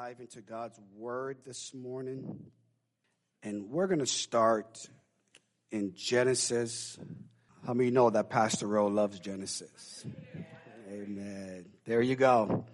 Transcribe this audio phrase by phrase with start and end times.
[0.00, 2.38] dive into God's Word this morning.
[3.42, 4.88] And we're going to start
[5.72, 6.96] in Genesis.
[7.66, 10.06] How many know that Pastor Rowe loves Genesis?
[10.88, 11.66] Amen.
[11.84, 12.64] There you go.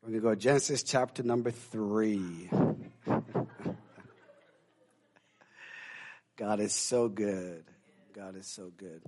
[0.00, 2.48] We're going to go Genesis chapter number three.
[6.38, 7.64] God is so good.
[8.14, 9.02] God is so good.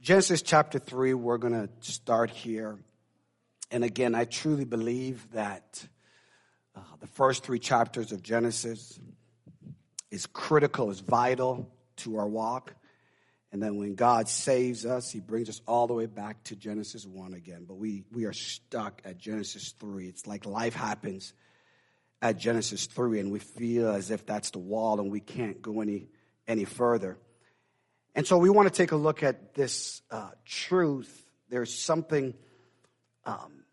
[0.00, 2.78] Genesis chapter three, we're going to start here.
[3.70, 5.86] And again, I truly believe that
[6.76, 8.98] uh, the first three chapters of Genesis
[10.10, 12.74] is critical, is vital to our walk.
[13.50, 17.06] And then when God saves us, he brings us all the way back to Genesis
[17.06, 17.64] 1 again.
[17.66, 20.06] But we, we are stuck at Genesis 3.
[20.08, 21.32] It's like life happens
[22.20, 25.80] at Genesis 3, and we feel as if that's the wall and we can't go
[25.80, 26.08] any,
[26.46, 27.18] any further.
[28.14, 31.24] And so we want to take a look at this uh, truth.
[31.48, 32.34] There's something
[33.24, 33.64] um,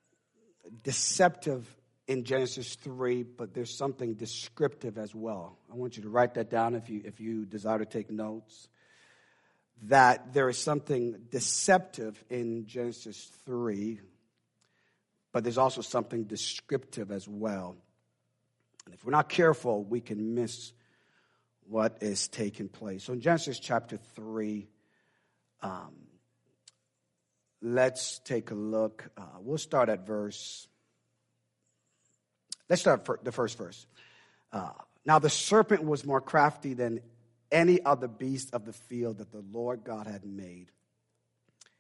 [0.84, 1.66] deceptive
[2.08, 5.58] in Genesis 3, but there's something descriptive as well.
[5.72, 8.68] I want you to write that down if you, if you desire to take notes.
[9.84, 14.00] That there is something deceptive in Genesis 3,
[15.32, 17.76] but there's also something descriptive as well.
[18.86, 20.74] And if we're not careful, we can miss
[21.68, 23.06] what is taking place.
[23.06, 24.68] So in Genesis chapter 3,
[25.62, 25.94] um,
[27.62, 29.10] let's take a look.
[29.18, 30.68] Uh, we'll start at verse
[32.70, 33.86] Let's start the first verse.
[34.52, 34.70] Uh,
[35.06, 37.02] now the serpent was more crafty than
[37.52, 40.72] any other beast of the field that the Lord God had made.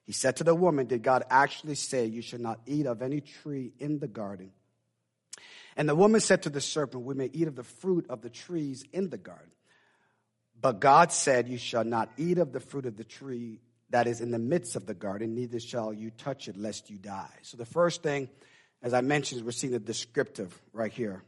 [0.06, 3.22] He said to the woman, Did God actually say you should not eat of any
[3.22, 4.52] tree in the garden?
[5.76, 8.30] And the woman said to the serpent, We may eat of the fruit of the
[8.30, 9.52] trees in the garden.
[10.60, 13.62] But God said, You shall not eat of the fruit of the tree
[13.94, 16.98] that is in the midst of the garden, neither shall you touch it, lest you
[16.98, 17.30] die.
[17.44, 18.28] So the first thing
[18.84, 21.24] as I mentioned, we're seeing a descriptive right here.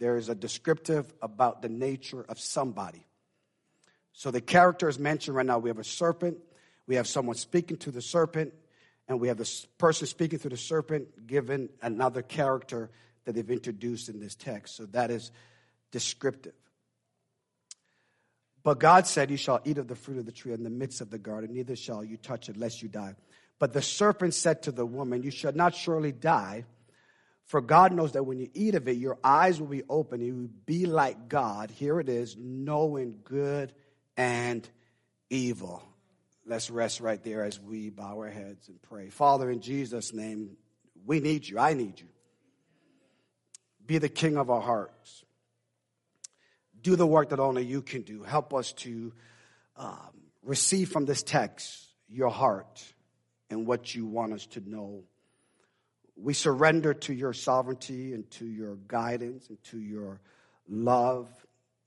[0.00, 3.06] There is a descriptive about the nature of somebody.
[4.12, 5.58] So the character is mentioned right now.
[5.58, 6.38] We have a serpent,
[6.88, 8.52] we have someone speaking to the serpent,
[9.06, 9.48] and we have the
[9.78, 12.90] person speaking to the serpent given another character
[13.24, 14.76] that they've introduced in this text.
[14.76, 15.30] So that is
[15.92, 16.54] descriptive.
[18.64, 21.00] But God said, You shall eat of the fruit of the tree in the midst
[21.00, 23.14] of the garden, neither shall you touch it, lest you die.
[23.62, 26.64] But the serpent said to the woman, You shall not surely die.
[27.44, 30.20] For God knows that when you eat of it, your eyes will be open.
[30.20, 31.70] You will be like God.
[31.70, 33.72] Here it is, knowing good
[34.16, 34.68] and
[35.30, 35.80] evil.
[36.44, 39.10] Let's rest right there as we bow our heads and pray.
[39.10, 40.56] Father, in Jesus' name,
[41.06, 41.60] we need you.
[41.60, 42.08] I need you.
[43.86, 45.24] Be the king of our hearts.
[46.80, 48.24] Do the work that only you can do.
[48.24, 49.12] Help us to
[49.76, 50.10] um,
[50.42, 52.82] receive from this text your heart
[53.52, 55.04] and what you want us to know.
[56.16, 60.20] We surrender to your sovereignty and to your guidance and to your
[60.68, 61.28] love.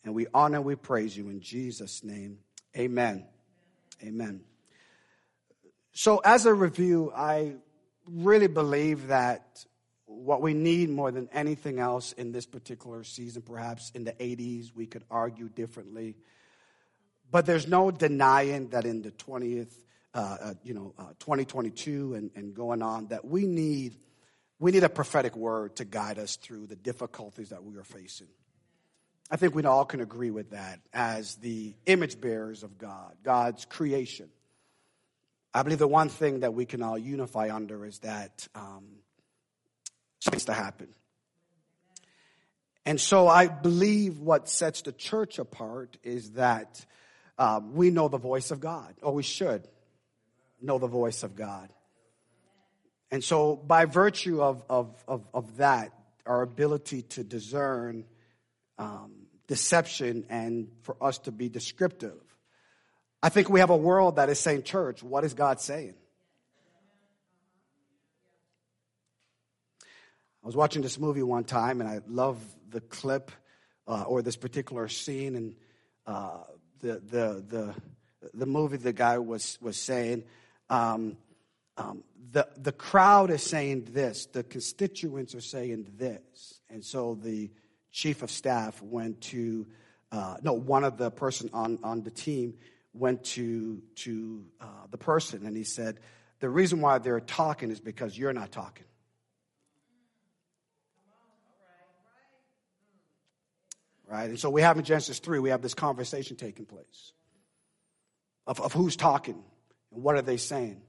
[0.03, 2.37] And we honor, we praise you in Jesus' name.
[2.77, 3.25] Amen.
[4.03, 4.41] Amen.
[5.93, 7.55] So, as a review, I
[8.07, 9.65] really believe that
[10.05, 14.75] what we need more than anything else in this particular season, perhaps in the 80s,
[14.75, 16.15] we could argue differently.
[17.31, 19.73] But there's no denying that in the 20th
[20.15, 23.97] uh, uh, you know, uh, 2022 and, and going on, that we need,
[24.59, 28.29] we need a prophetic word to guide us through the difficulties that we are facing.
[29.29, 33.65] I think we all can agree with that as the image bearers of God, God's
[33.65, 34.29] creation.
[35.53, 38.85] I believe the one thing that we can all unify under is that um,
[40.21, 40.87] to happen.
[42.85, 46.85] And so I believe what sets the church apart is that
[47.37, 49.67] um, we know the voice of God, or we should
[50.61, 51.69] know the voice of God.
[53.11, 55.91] And so, by virtue of, of, of, of that,
[56.25, 58.05] our ability to discern
[58.77, 62.19] um, deception and for us to be descriptive,
[63.21, 65.93] I think we have a world that is saying, Church, what is God saying?
[70.43, 73.31] I was watching this movie one time and I love the clip
[73.87, 75.55] uh, or this particular scene and
[76.05, 76.43] uh,
[76.81, 77.75] the, the, the,
[78.33, 80.23] the movie the guy was, was saying
[80.69, 81.17] um,
[81.77, 86.61] um, the, the crowd is saying this, the constituents are saying this.
[86.69, 87.51] And so the
[87.91, 89.65] chief of staff went to,
[90.11, 92.55] uh, no, one of the person on, on the team
[92.93, 95.99] went to, to uh, the person and he said,
[96.39, 98.85] the reason why they're talking is because you're not talking.
[104.07, 104.29] Right?
[104.29, 107.13] And so we have in Genesis 3, we have this conversation taking place
[108.45, 109.43] of, of who's talking
[109.95, 110.81] what are they saying?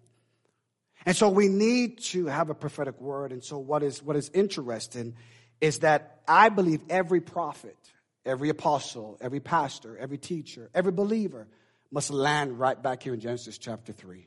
[1.05, 3.33] And so we need to have a prophetic word.
[3.33, 5.15] And so what is, what is interesting
[5.61, 7.77] is that I believe every prophet,
[8.25, 11.47] every apostle, every pastor, every teacher, every believer
[11.93, 14.27] must land right back here in Genesis chapter 3.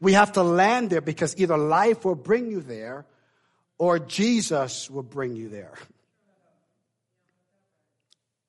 [0.00, 3.06] We have to land there because either life will bring you there
[3.78, 5.74] or Jesus will bring you there.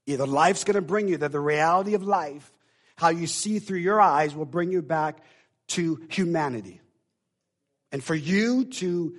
[0.05, 2.51] Either life's going to bring you there, the reality of life,
[2.97, 5.17] how you see through your eyes will bring you back
[5.67, 6.81] to humanity.
[7.91, 9.15] And for you to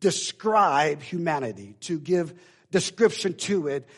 [0.00, 2.34] describe humanity, to give
[2.70, 3.88] description to it,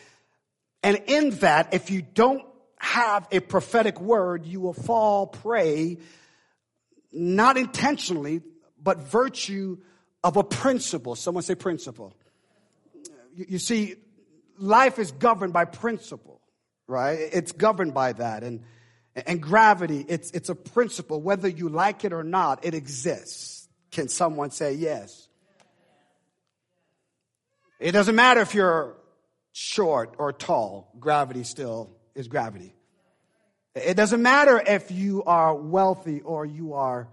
[0.83, 2.43] and in that, if you don't
[2.79, 5.97] have a prophetic word, you will fall prey,
[7.11, 8.41] not intentionally,
[8.81, 9.77] but virtue
[10.23, 11.15] of a principle.
[11.15, 12.13] Someone say principle.
[13.35, 13.95] You, you see,
[14.57, 16.41] life is governed by principle,
[16.87, 17.17] right?
[17.33, 18.43] It's governed by that.
[18.43, 18.63] And,
[19.25, 21.21] and gravity, it's, it's a principle.
[21.21, 23.67] Whether you like it or not, it exists.
[23.91, 25.27] Can someone say yes?
[27.79, 28.95] It doesn't matter if you're
[29.53, 32.75] short or tall, gravity still is gravity.
[33.73, 37.07] It doesn't matter if you are wealthy or you are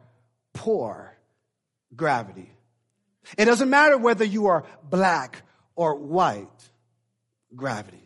[0.52, 1.16] poor,
[1.94, 2.50] gravity.
[3.36, 5.42] It doesn't matter whether you are black
[5.76, 6.70] or white,
[7.54, 8.03] gravity.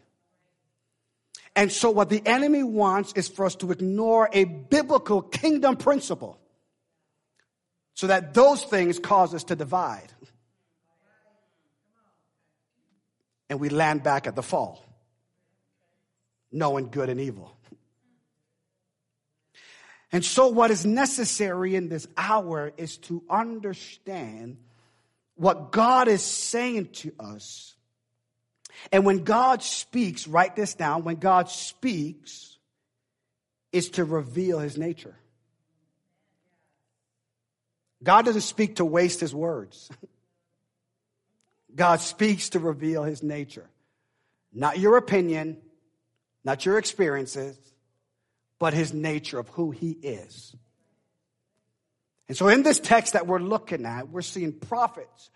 [1.59, 6.39] And so what the enemy wants is for us to ignore a biblical kingdom principle
[7.95, 10.13] so that those things cause us to divide.
[13.51, 14.85] And we land back at the fall,
[16.53, 17.59] knowing good and evil.
[20.13, 24.59] And so, what is necessary in this hour is to understand
[25.35, 27.75] what God is saying to us.
[28.93, 32.59] And when God speaks, write this down when God speaks,
[33.73, 35.15] is to reveal his nature.
[38.03, 39.91] God doesn't speak to waste his words.
[41.75, 43.69] God speaks to reveal his nature.
[44.53, 45.59] Not your opinion,
[46.45, 47.59] not your experiences,
[48.59, 50.55] but his nature of who he is.
[52.29, 55.31] And so in this text that we're looking at, we're seeing prophets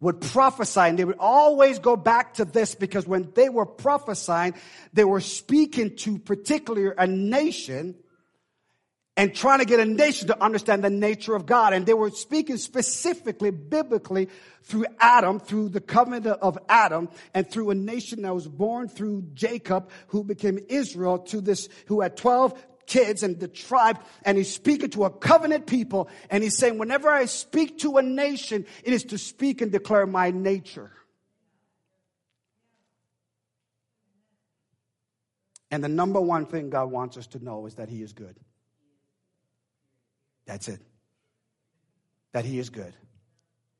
[0.00, 4.54] would prophesy and they would always go back to this because when they were prophesying,
[4.92, 7.94] they were speaking to particularly a nation
[9.16, 11.74] and trying to get a nation to understand the nature of God.
[11.74, 14.30] And they were speaking specifically, biblically,
[14.62, 19.24] through Adam, through the covenant of Adam, and through a nation that was born through
[19.34, 22.58] Jacob, who became Israel, to this, who had 12
[22.90, 27.08] kids and the tribe, and he's speaking to a covenant people, and he's saying, whenever
[27.08, 30.90] I speak to a nation, it is to speak and declare my nature.
[35.70, 38.36] And the number one thing God wants us to know is that he is good.
[40.46, 40.80] That's it.
[42.32, 42.92] That he is good.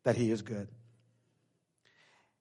[0.05, 0.69] That he is good.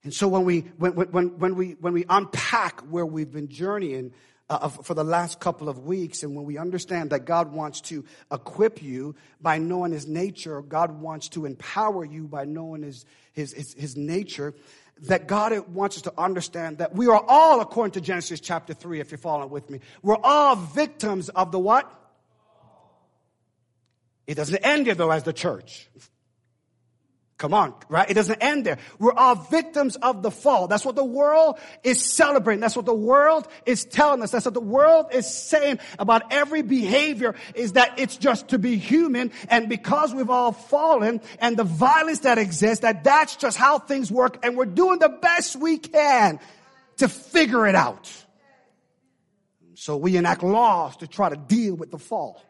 [0.04, 4.14] And so when we, when, when, when we, when we unpack where we've been journeying
[4.50, 8.04] uh, for the last couple of weeks, and when we understand that God wants to
[8.32, 13.54] equip you by knowing his nature, God wants to empower you by knowing his, his,
[13.54, 14.56] his, his nature,
[15.04, 19.00] that God wants us to understand that we are all, according to Genesis chapter 3,
[19.00, 21.94] if you're following with me, we're all victims of the what?
[24.28, 25.90] It doesn't end there though as the church.
[27.40, 28.10] Come on, right?
[28.10, 28.80] It doesn't end there.
[29.00, 30.68] We're all victims of the fall.
[30.68, 32.60] That's what the world is celebrating.
[32.60, 34.32] That's what the world is telling us.
[34.32, 38.76] That's what the world is saying about every behavior is that it's just to be
[38.76, 39.32] human.
[39.48, 44.12] And because we've all fallen and the violence that exists, that that's just how things
[44.12, 44.46] work.
[44.46, 46.42] And we're doing the best we can
[46.98, 48.12] to figure it out.
[49.76, 52.44] So we enact laws to try to deal with the fall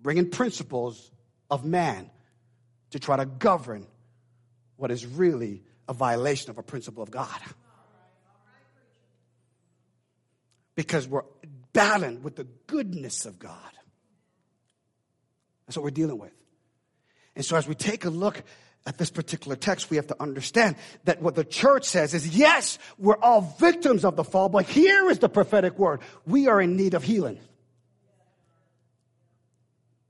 [0.00, 1.10] bringing principles
[1.50, 2.08] of man
[2.90, 3.86] to try to govern
[4.76, 7.40] what is really a violation of a principle of God.
[10.74, 11.24] Because we're
[11.72, 13.54] battling with the goodness of God.
[15.66, 16.32] That's what we're dealing with.
[17.36, 18.42] And so as we take a look
[18.86, 22.78] at this particular text, we have to understand that what the church says is, yes,
[22.98, 26.00] we're all victims of the fall, but here is the prophetic word.
[26.26, 27.38] We are in need of healing.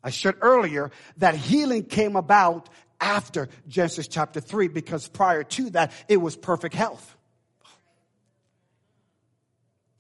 [0.02, 2.69] I said earlier that healing came about
[3.00, 7.16] after Genesis chapter 3 because prior to that, it was perfect health.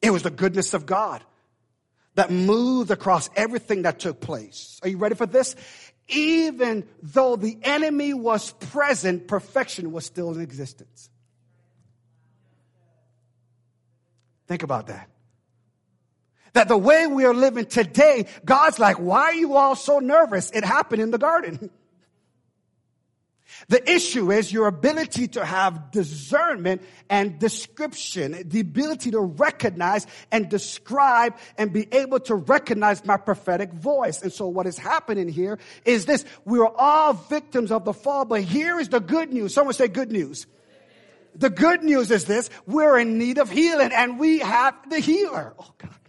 [0.02, 1.22] It was the goodness of God
[2.14, 4.80] that moved across everything that took place.
[4.82, 5.56] Are you ready for this?
[6.08, 11.08] Even though the enemy was present, perfection was still in existence.
[14.48, 15.08] Think about that.
[16.52, 20.50] That the way we are living today, God's like, why are you all so nervous?
[20.50, 21.70] It happened in the garden.
[23.68, 30.48] The issue is your ability to have discernment and description, the ability to recognize and
[30.48, 34.22] describe and be able to recognize my prophetic voice.
[34.22, 36.24] And so what is happening here is this.
[36.44, 39.54] We are all victims of the fall, but here is the good news.
[39.54, 40.46] Someone say good news.
[41.34, 42.50] The good news is this.
[42.66, 45.54] We're in need of healing and we have the healer.
[45.58, 45.99] Oh God.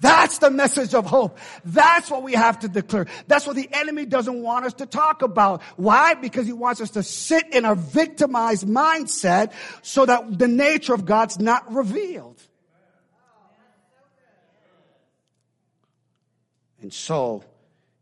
[0.00, 1.38] That's the message of hope.
[1.64, 3.06] That's what we have to declare.
[3.28, 5.62] That's what the enemy doesn't want us to talk about.
[5.76, 6.14] Why?
[6.14, 11.06] Because he wants us to sit in a victimized mindset so that the nature of
[11.06, 12.40] God's not revealed.
[16.82, 17.42] And so,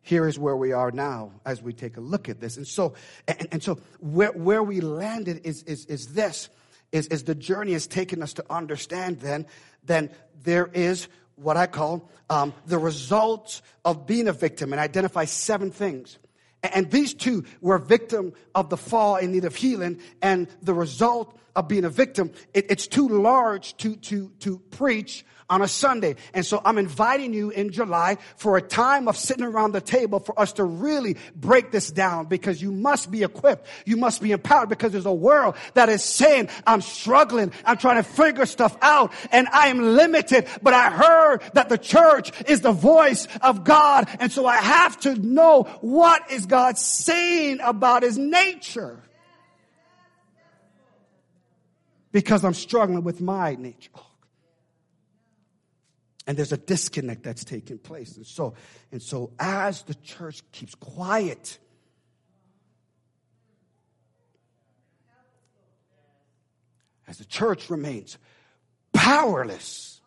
[0.02, 2.58] here is where we are now as we take a look at this.
[2.58, 2.94] And so,
[3.26, 6.50] and, and so where, where we landed is, is, is this,
[6.92, 9.46] is, is the journey has taken us to understand then,
[9.82, 10.10] then
[10.42, 15.70] there is what I call um, the results of being a victim and identify seven
[15.70, 16.18] things.
[16.72, 21.38] And these two were victim of the fall in need of healing and the result
[21.54, 22.32] of being a victim.
[22.52, 26.16] It, it's too large to, to, to preach on a Sunday.
[26.32, 30.18] And so I'm inviting you in July for a time of sitting around the table
[30.18, 33.66] for us to really break this down because you must be equipped.
[33.84, 37.52] You must be empowered because there's a world that is saying, I'm struggling.
[37.64, 40.48] I'm trying to figure stuff out and I am limited.
[40.62, 44.08] But I heard that the church is the voice of God.
[44.20, 46.46] And so I have to know what is
[46.78, 49.00] saying about his nature
[52.12, 53.90] because I'm struggling with my nature.
[53.96, 54.06] Oh,
[56.26, 58.16] and there's a disconnect that's taking place.
[58.16, 58.54] And so,
[58.92, 61.58] and so as the church keeps quiet,
[67.06, 68.16] as the church remains
[68.92, 70.00] powerless,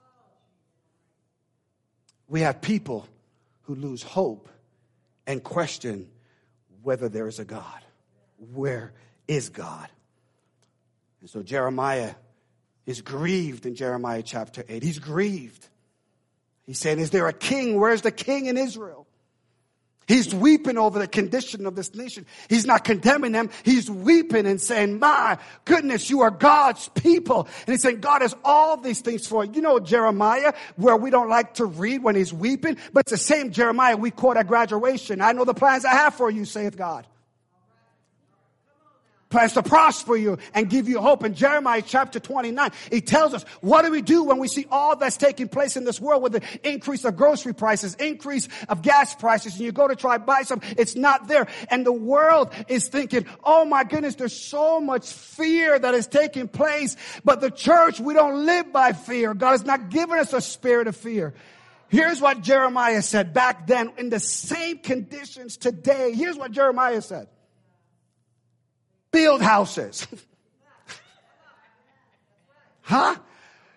[2.27, 3.07] we have people
[3.63, 4.49] who lose hope
[5.27, 6.07] and question
[6.87, 7.81] whether there is a God.
[8.53, 8.93] Where
[9.27, 9.89] is God?
[11.19, 12.15] And so Jeremiah
[12.85, 14.81] is grieved in Jeremiah chapter 8.
[14.81, 15.67] He's grieved
[16.67, 17.79] He's saying, Is there a king?
[17.79, 19.06] Where's the king in Israel?
[20.07, 22.25] He's weeping over the condition of this nation.
[22.49, 23.49] He's not condemning them.
[23.63, 27.47] He's weeping and saying, my goodness, you are God's people.
[27.65, 29.51] And he's saying, God has all these things for you.
[29.53, 33.17] You know, Jeremiah, where we don't like to read when he's weeping, but it's the
[33.17, 35.19] same Jeremiah we quote at graduation.
[35.21, 37.05] I know the plans I have for you, saith God
[39.29, 41.23] plans to prosper you and give you hope.
[41.23, 44.95] In Jeremiah chapter 29, he tells us, what do we do when we see all
[44.95, 49.15] that's taking place in this world with the increase of grocery prices, increase of gas
[49.15, 51.47] prices, and you go to try buy some, it's not there.
[51.69, 56.47] And the world is thinking, oh my goodness, there's so much fear that is taking
[56.47, 56.95] place.
[57.23, 59.33] But the church, we don't live by fear.
[59.33, 61.33] God has not given us a spirit of fear.
[61.89, 66.13] Here's what Jeremiah said back then in the same conditions today.
[66.13, 67.27] Here's what Jeremiah said
[69.17, 70.07] build houses.
[72.81, 73.15] huh?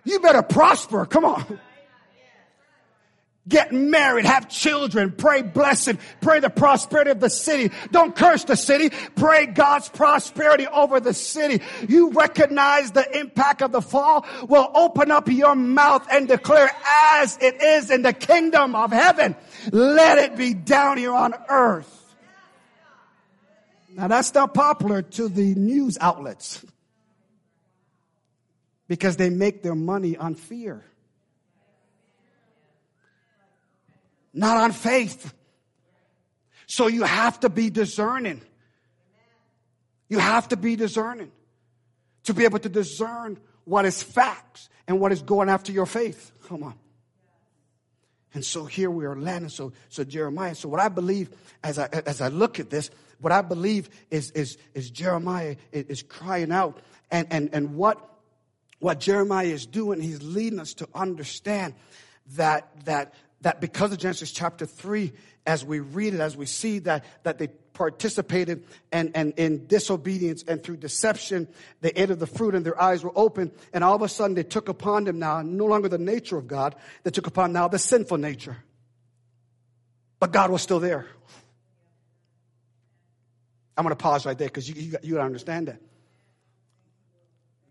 [0.05, 1.07] You better prosper.
[1.07, 1.59] Come on.
[3.49, 7.75] Get married, have children, pray blessing, pray the prosperity of the city.
[7.91, 11.65] Don't curse the city, pray God's prosperity over the city.
[11.89, 14.27] You recognize the impact of the fall?
[14.47, 16.71] Well, open up your mouth and declare
[17.15, 19.35] as it is in the kingdom of heaven.
[19.73, 22.00] Let it be down here on earth.
[23.95, 26.65] Now that's not popular to the news outlets
[28.89, 30.85] because they make their money on fear,
[34.33, 35.35] not on faith.
[36.67, 38.41] So you have to be discerning.
[40.09, 41.33] You have to be discerning
[42.25, 46.33] to be able to discern what is facts and what is going after your faith.
[46.49, 46.75] Come on.
[48.35, 49.49] And so here we are landing.
[49.49, 50.55] So, so Jeremiah.
[50.55, 51.31] So what I believe
[51.63, 56.03] as I, as I look at this what I believe is, is, is Jeremiah is
[56.03, 56.81] crying out.
[57.11, 57.99] And, and, and what,
[58.79, 61.75] what Jeremiah is doing, he's leading us to understand
[62.37, 65.13] that, that, that because of Genesis chapter 3,
[65.47, 70.45] as we read it, as we see that, that they participated and, and in disobedience
[70.47, 71.49] and through deception,
[71.81, 73.51] they ate of the fruit and their eyes were open.
[73.73, 76.47] And all of a sudden they took upon them now no longer the nature of
[76.47, 76.75] God,
[77.05, 78.59] they took upon now the sinful nature.
[80.19, 81.07] But God was still there.
[83.81, 85.81] I'm going to pause right there because you, you, you understand that.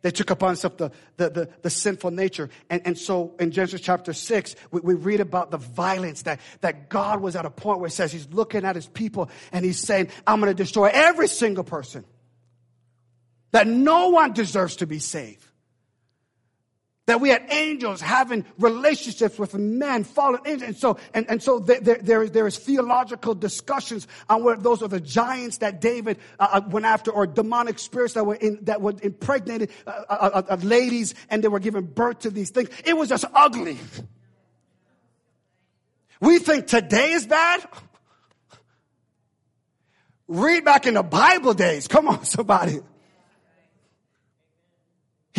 [0.01, 2.49] They took upon themselves the, the, the, the, sinful nature.
[2.67, 6.89] And, and so in Genesis chapter 6, we, we read about the violence that, that
[6.89, 9.77] God was at a point where he says he's looking at his people and he's
[9.77, 12.05] saying, I'm going to destroy every single person.
[13.51, 15.45] That no one deserves to be saved.
[17.09, 20.67] That we had angels having relationships with men, fallen angels.
[20.67, 24.87] And so, and, and so there, there, there is theological discussions on where those are
[24.87, 28.81] the giants that David uh, uh, went after or demonic spirits that were in, that
[28.81, 32.69] were impregnated uh, uh, uh, of ladies and they were giving birth to these things.
[32.85, 33.79] It was just ugly.
[36.21, 37.67] We think today is bad.
[40.27, 41.87] Read back in the Bible days.
[41.87, 42.81] Come on, somebody.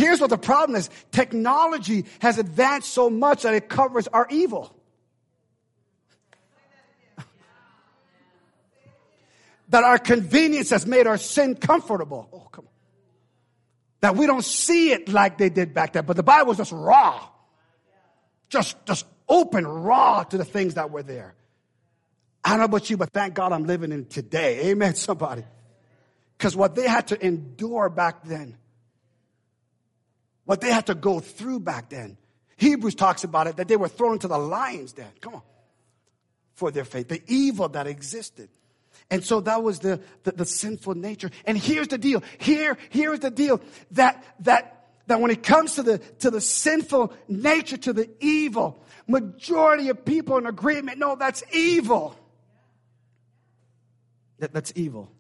[0.01, 0.89] Here's what the problem is.
[1.13, 4.75] Technology has advanced so much that it covers our evil.
[9.69, 12.31] that our convenience has made our sin comfortable.
[12.33, 12.73] Oh, come on.
[14.01, 16.73] That we don't see it like they did back then, but the Bible was just
[16.73, 17.29] raw.
[18.49, 21.35] Just, just open, raw to the things that were there.
[22.43, 24.71] I don't know about you, but thank God I'm living in today.
[24.71, 25.45] Amen, somebody.
[26.39, 28.57] Because what they had to endure back then
[30.45, 32.17] what they had to go through back then.
[32.57, 35.11] Hebrews talks about it that they were thrown into the lions den.
[35.21, 35.43] Come on.
[36.55, 38.51] For their faith, the evil that existed.
[39.11, 41.31] And so that was the, the, the sinful nature.
[41.47, 42.23] And here's the deal.
[42.39, 43.61] Here, here's the deal
[43.93, 48.85] that, that, that when it comes to the, to the sinful nature, to the evil,
[49.09, 52.15] majority of people in agreement, no, that's evil.
[54.39, 55.11] That, that's evil.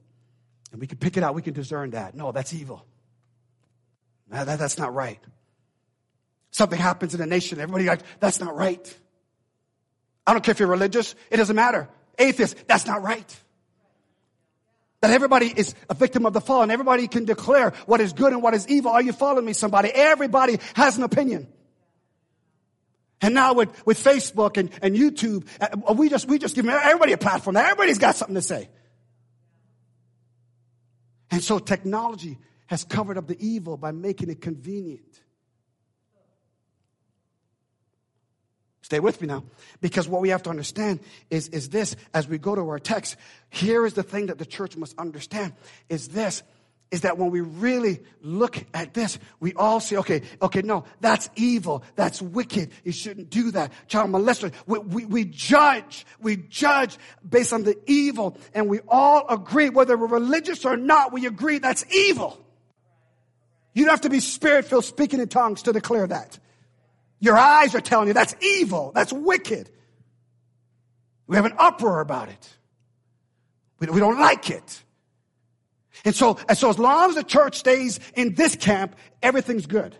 [0.72, 1.34] And we can pick it out.
[1.34, 2.14] We can discern that.
[2.14, 2.84] No, that's evil.
[4.30, 5.18] That, that's not right.
[6.52, 8.98] Something happens in a nation, everybody like, that's not right.
[10.26, 11.88] I don't care if you're religious, it doesn't matter.
[12.18, 13.40] Atheist, that's not right.
[15.00, 18.32] That everybody is a victim of the fall and everybody can declare what is good
[18.32, 18.90] and what is evil.
[18.90, 19.90] Are you following me, somebody?
[19.90, 21.48] Everybody has an opinion.
[23.22, 27.12] And now with, with Facebook and, and YouTube, uh, we just, we just give everybody
[27.12, 27.56] a platform.
[27.56, 28.68] Everybody's got something to say.
[31.30, 32.38] And so technology
[32.70, 35.20] has covered up the evil by making it convenient.
[38.82, 39.42] Stay with me now.
[39.80, 41.00] Because what we have to understand
[41.30, 43.16] is, is this as we go to our text.
[43.50, 45.52] Here is the thing that the church must understand
[45.88, 46.44] is this
[46.92, 51.28] is that when we really look at this, we all say, okay, okay, no, that's
[51.36, 51.84] evil.
[51.96, 52.70] That's wicked.
[52.84, 53.72] You shouldn't do that.
[53.86, 54.52] Child molester.
[54.66, 56.04] We, we, we judge.
[56.20, 58.36] We judge based on the evil.
[58.54, 62.44] And we all agree, whether we're religious or not, we agree that's evil.
[63.72, 66.38] You don't have to be spirit filled speaking in tongues to declare that.
[67.20, 68.92] Your eyes are telling you that's evil.
[68.94, 69.70] That's wicked.
[71.26, 72.56] We have an uproar about it.
[73.78, 74.82] We, don't like it.
[76.04, 79.96] And so, and so as long as the church stays in this camp, everything's good.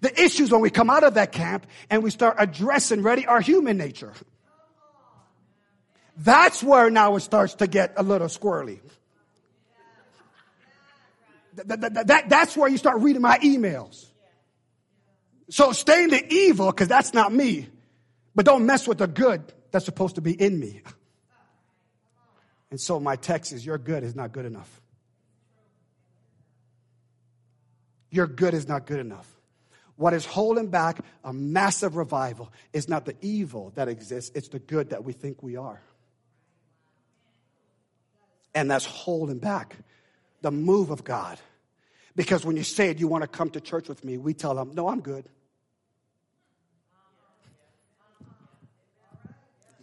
[0.00, 3.40] The issues when we come out of that camp and we start addressing ready our
[3.40, 4.12] human nature.
[6.16, 8.80] That's where now it starts to get a little squirrely.
[11.54, 14.06] That, that, that, that's where you start reading my emails.
[15.50, 17.68] So stay in the evil because that's not me.
[18.34, 20.82] But don't mess with the good that's supposed to be in me.
[22.70, 24.80] And so my text is your good is not good enough.
[28.10, 29.28] Your good is not good enough.
[29.96, 34.58] What is holding back a massive revival is not the evil that exists, it's the
[34.58, 35.82] good that we think we are.
[38.54, 39.76] And that's holding back
[40.42, 41.38] the move of God.
[42.14, 44.18] Because when you say, Do you want to come to church with me?
[44.18, 45.28] We tell them, No, I'm good.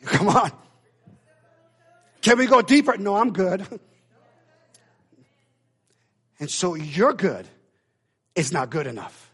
[0.05, 0.51] Come on.
[2.21, 2.97] Can we go deeper?
[2.97, 3.65] No, I'm good.
[6.41, 7.45] And so you're good
[8.33, 9.33] is not good enough.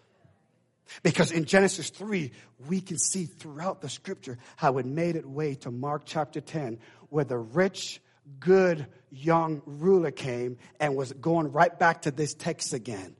[1.03, 2.31] Because in Genesis 3,
[2.67, 6.79] we can see throughout the scripture how it made its way to Mark chapter 10,
[7.09, 8.01] where the rich
[8.39, 13.15] good young ruler came and was going right back to this text again.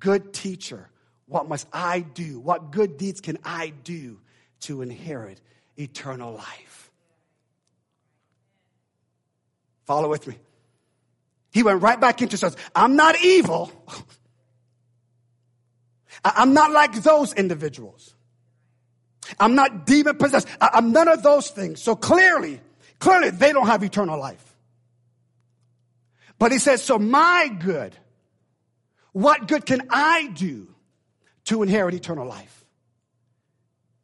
[0.00, 0.90] Good teacher,
[1.26, 2.38] what must I do?
[2.40, 4.20] What good deeds can I do
[4.60, 5.40] to inherit
[5.76, 6.90] eternal life?
[9.84, 10.36] Follow with me.
[11.52, 13.70] He went right back into says, I'm not evil.
[16.24, 18.14] I'm not like those individuals.
[19.38, 20.48] I'm not demon possessed.
[20.60, 21.82] I'm none of those things.
[21.82, 22.60] So clearly,
[22.98, 24.44] Clearly, they don't have eternal life.
[26.38, 27.96] But he says, so my good,
[29.12, 30.68] what good can I do
[31.44, 32.64] to inherit eternal life?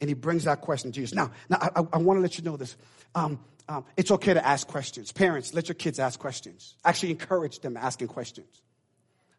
[0.00, 1.14] And he brings that question to Jesus.
[1.14, 2.76] Now, now I, I want to let you know this.
[3.14, 5.12] Um, um, it's okay to ask questions.
[5.12, 6.76] Parents, let your kids ask questions.
[6.84, 8.62] Actually, encourage them asking questions.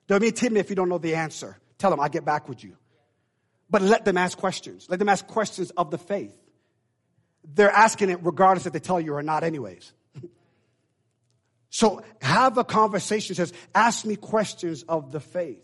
[0.07, 1.57] Don't be timid if you don't know the answer.
[1.77, 2.75] Tell them, I'll get back with you.
[3.69, 4.87] But let them ask questions.
[4.89, 6.35] Let them ask questions of the faith
[7.43, 9.91] they're asking it regardless if they tell you or not, anyways.
[11.69, 15.63] so have a conversation says, ask me questions of the faith.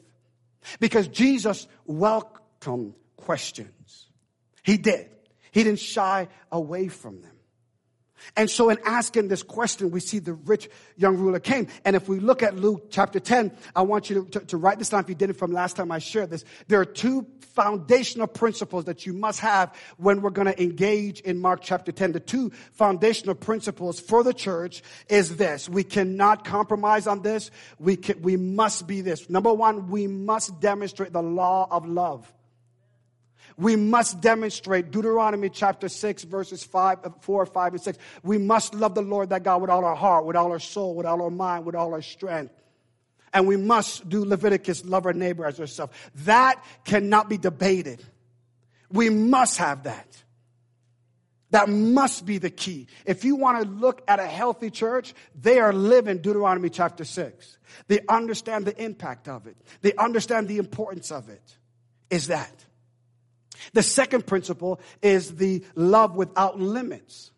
[0.79, 4.07] Because Jesus welcomed questions.
[4.63, 5.09] He did.
[5.51, 7.36] He didn't shy away from them.
[8.35, 11.67] And so in asking this question, we see the rich young ruler came.
[11.85, 14.79] And if we look at Luke chapter 10, I want you to, to, to, write
[14.79, 16.43] this down if you didn't from last time I shared this.
[16.67, 21.39] There are two foundational principles that you must have when we're going to engage in
[21.39, 22.11] Mark chapter 10.
[22.11, 25.67] The two foundational principles for the church is this.
[25.67, 27.49] We cannot compromise on this.
[27.79, 29.29] We can, we must be this.
[29.29, 32.31] Number one, we must demonstrate the law of love
[33.57, 37.97] we must demonstrate Deuteronomy chapter 6, verses 5, uh, 4, 5, and 6.
[38.21, 40.93] We must love the Lord that God with all our heart, with all our soul,
[40.93, 42.53] with all our mind, with all our strength.
[43.33, 45.91] And we must do Leviticus, love our neighbor as ourselves.
[46.25, 48.03] That cannot be debated.
[48.91, 50.23] We must have that.
[51.49, 52.87] That must be the key.
[53.05, 57.57] If you want to look at a healthy church, they are living Deuteronomy chapter 6.
[57.87, 59.57] They understand the impact of it.
[59.81, 61.57] They understand the importance of it.
[62.09, 62.66] Is that.
[63.73, 67.31] The second principle is the love without limits.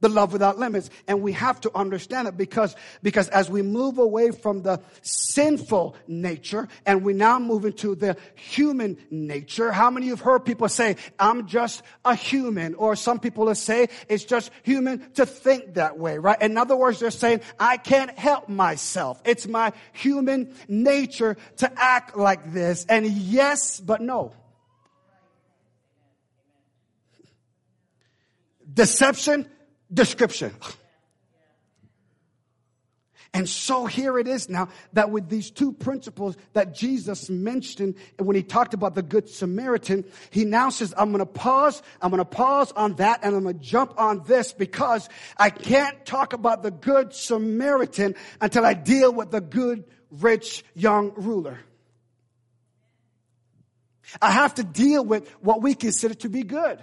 [0.00, 0.90] The love without limits.
[1.08, 5.96] And we have to understand it because, because as we move away from the sinful
[6.06, 10.40] nature and we now move into the human nature, how many of you have heard
[10.40, 12.74] people say, I'm just a human?
[12.74, 16.40] Or some people will say, it's just human to think that way, right?
[16.42, 19.22] In other words, they're saying, I can't help myself.
[19.24, 22.84] It's my human nature to act like this.
[22.86, 24.34] And yes, but no.
[28.76, 29.48] Deception,
[29.92, 30.54] description.
[33.34, 38.34] And so here it is now that with these two principles that Jesus mentioned when
[38.34, 41.82] he talked about the Good Samaritan, he now says, I'm going to pause.
[42.00, 45.50] I'm going to pause on that and I'm going to jump on this because I
[45.50, 51.58] can't talk about the Good Samaritan until I deal with the good, rich, young ruler.
[54.22, 56.78] I have to deal with what we consider to be good.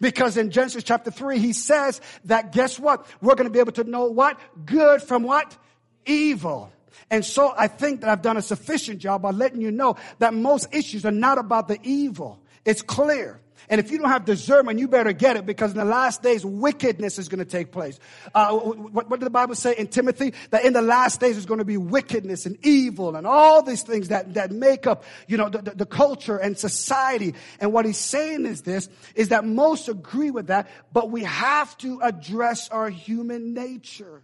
[0.00, 3.06] Because in Genesis chapter 3, he says that guess what?
[3.20, 4.38] We're going to be able to know what?
[4.64, 5.56] Good from what?
[6.04, 6.72] Evil.
[7.10, 10.34] And so I think that I've done a sufficient job by letting you know that
[10.34, 12.40] most issues are not about the evil.
[12.64, 13.40] It's clear.
[13.68, 16.44] And if you don't have discernment, you better get it because in the last days,
[16.44, 17.98] wickedness is going to take place.
[18.34, 20.34] Uh, what, what, did the Bible say in Timothy?
[20.50, 23.82] That in the last days is going to be wickedness and evil and all these
[23.82, 27.34] things that, that make up, you know, the, the, the culture and society.
[27.60, 31.76] And what he's saying is this, is that most agree with that, but we have
[31.78, 34.22] to address our human nature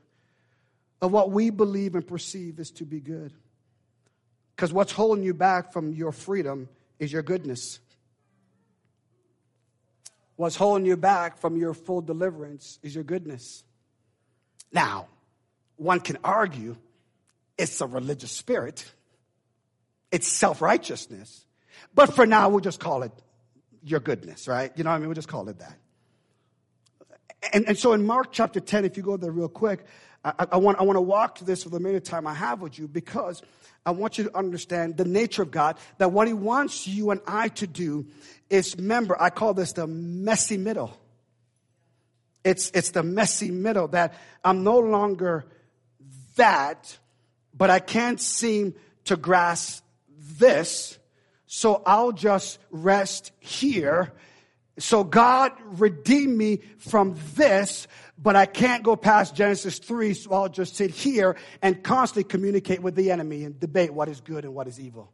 [1.01, 3.33] of what we believe and perceive is to be good.
[4.55, 6.69] Because what's holding you back from your freedom
[7.01, 7.81] is your goodness.
[10.43, 13.63] What's holding you back from your full deliverance is your goodness.
[14.73, 15.07] Now,
[15.77, 16.75] one can argue
[17.57, 18.85] it's a religious spirit,
[20.11, 21.47] it's self righteousness.
[21.95, 23.13] But for now, we'll just call it
[23.85, 24.73] your goodness, right?
[24.75, 25.09] You know what I mean?
[25.11, 25.79] We'll just call it that.
[27.53, 29.87] And, and so in Mark chapter 10, if you go there real quick,
[30.25, 32.61] I, I, want, I want to walk to this for the minute time I have
[32.61, 33.43] with you because
[33.85, 37.21] I want you to understand the nature of God, that what He wants you and
[37.27, 38.07] I to do
[38.49, 40.97] is, remember, I call this the messy middle.
[42.45, 44.15] It's, it's the messy middle that
[44.45, 45.45] I'm no longer
[46.37, 46.99] that,
[47.55, 49.85] but I can't seem to grasp
[50.39, 50.99] this.
[51.47, 54.13] So I'll just rest here.
[54.79, 57.87] So God redeemed me from this,
[58.23, 62.81] but I can't go past Genesis 3, so I'll just sit here and constantly communicate
[62.81, 65.13] with the enemy and debate what is good and what is evil.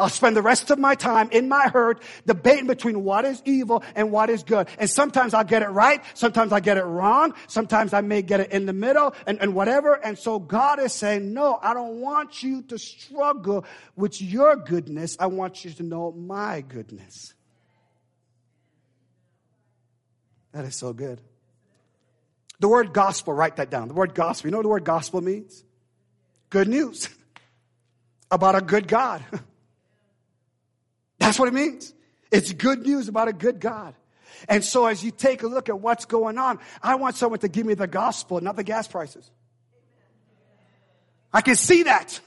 [0.00, 3.84] I'll spend the rest of my time in my hurt debating between what is evil
[3.94, 4.66] and what is good.
[4.78, 6.02] And sometimes I'll get it right.
[6.14, 7.34] Sometimes I get it wrong.
[7.48, 9.92] Sometimes I may get it in the middle and, and whatever.
[9.92, 15.18] And so God is saying, no, I don't want you to struggle with your goodness.
[15.20, 17.34] I want you to know my goodness.
[20.52, 21.20] That is so good.
[22.58, 23.88] The word gospel, write that down.
[23.88, 25.64] The word gospel, you know what the word gospel means?
[26.50, 27.08] Good news
[28.30, 29.24] about a good God.
[31.18, 31.94] That's what it means.
[32.30, 33.94] It's good news about a good God.
[34.48, 37.48] And so as you take a look at what's going on, I want someone to
[37.48, 39.30] give me the gospel, not the gas prices.
[41.32, 42.20] I can see that.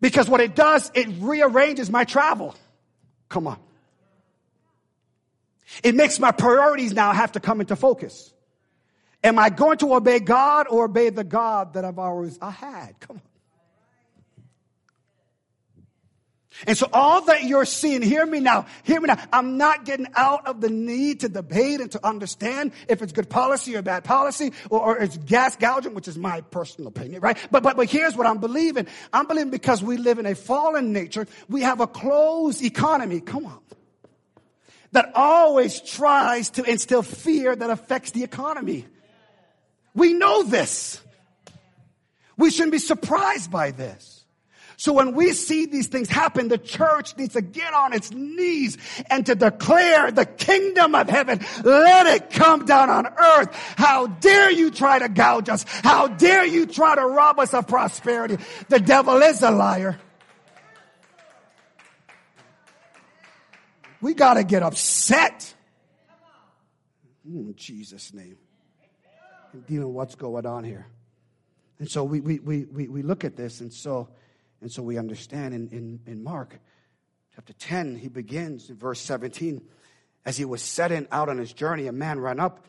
[0.00, 2.54] Because what it does, it rearranges my travel.
[3.28, 3.58] Come on.
[5.82, 8.32] It makes my priorities now have to come into focus.
[9.24, 13.00] Am I going to obey God or obey the God that I've always I had?
[13.00, 13.22] Come on.
[16.66, 19.18] And so all that you're seeing, hear me now, hear me now.
[19.32, 23.28] I'm not getting out of the need to debate and to understand if it's good
[23.28, 27.36] policy or bad policy or, or it's gas gouging, which is my personal opinion, right?
[27.50, 28.86] But, but, but here's what I'm believing.
[29.12, 33.20] I'm believing because we live in a fallen nature, we have a closed economy.
[33.20, 33.58] Come on.
[34.92, 38.86] That always tries to instill fear that affects the economy.
[39.94, 41.00] We know this.
[42.36, 44.16] We shouldn't be surprised by this.
[44.78, 48.76] So when we see these things happen, the church needs to get on its knees
[49.08, 51.40] and to declare the kingdom of heaven.
[51.64, 53.54] Let it come down on earth.
[53.76, 55.64] How dare you try to gouge us?
[55.66, 58.36] How dare you try to rob us of prosperity?
[58.68, 59.98] The devil is a liar.
[64.00, 65.54] We got to get upset.
[67.24, 68.38] In Jesus' name.
[69.66, 70.86] Dealing what's going on here.
[71.78, 74.08] And so we, we, we, we look at this, and so
[74.60, 76.58] and so we understand in, in, in Mark
[77.34, 79.62] chapter 10, he begins in verse 17.
[80.24, 82.64] As he was setting out on his journey, a man ran up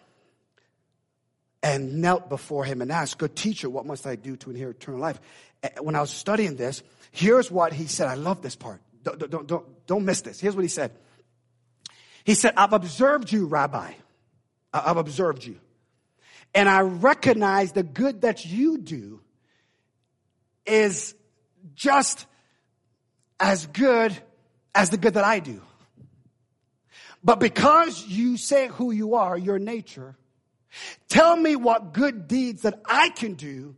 [1.64, 5.00] and knelt before him and asked, Good teacher, what must I do to inherit eternal
[5.00, 5.20] life?
[5.82, 8.08] When I was studying this, here's what he said.
[8.08, 8.82] I love this part.
[9.02, 10.40] Don't, don't, don't, don't miss this.
[10.40, 10.92] Here's what he said.
[12.28, 13.94] He said, I've observed you, Rabbi.
[14.74, 15.62] I've observed you.
[16.54, 19.22] And I recognize the good that you do
[20.66, 21.16] is
[21.74, 22.26] just
[23.40, 24.14] as good
[24.76, 25.62] as the good that I do.
[27.24, 30.18] But because you say who you are, your nature,
[31.08, 33.74] tell me what good deeds that I can do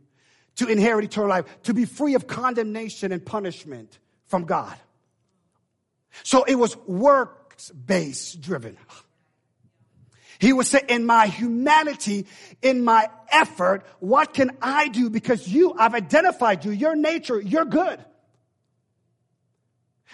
[0.56, 4.76] to inherit eternal life, to be free of condemnation and punishment from God.
[6.24, 6.76] So it was
[7.60, 8.76] works based driven.
[10.38, 12.26] He was say, in my humanity,
[12.62, 15.10] in my effort, what can I do?
[15.10, 18.02] Because you, I've identified you, your nature, you're good.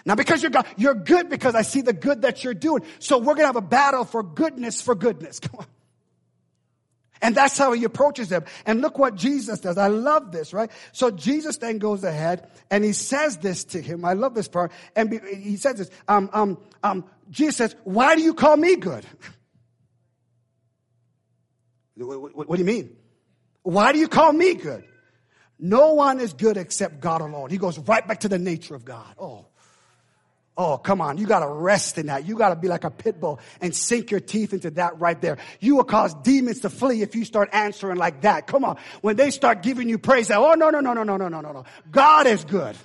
[0.05, 2.83] Now, because you're God, you're good because I see the good that you're doing.
[2.99, 5.39] So we're going to have a battle for goodness for goodness.
[5.41, 5.65] Come on.
[7.21, 8.45] And that's how he approaches them.
[8.65, 9.77] And look what Jesus does.
[9.77, 10.71] I love this, right?
[10.91, 14.05] So Jesus then goes ahead and he says this to him.
[14.05, 14.71] I love this part.
[14.95, 15.89] And he says this.
[16.07, 19.05] Um, um, um, Jesus says, why do you call me good?
[21.99, 22.95] What, what, what do you mean?
[23.63, 24.83] Why do you call me good?
[25.57, 27.49] No one is good except God alone.
[27.49, 29.15] He goes right back to the nature of God.
[29.17, 29.46] Oh.
[30.57, 31.19] Oh, come on.
[31.19, 32.25] You got to rest in that.
[32.25, 35.21] You got to be like a pit bull and sink your teeth into that right
[35.21, 35.37] there.
[35.59, 38.47] You will cause demons to flee if you start answering like that.
[38.47, 38.77] Come on.
[39.01, 41.51] When they start giving you praise, oh, no, no, no, no, no, no, no, no,
[41.51, 41.65] no.
[41.91, 42.75] God is good.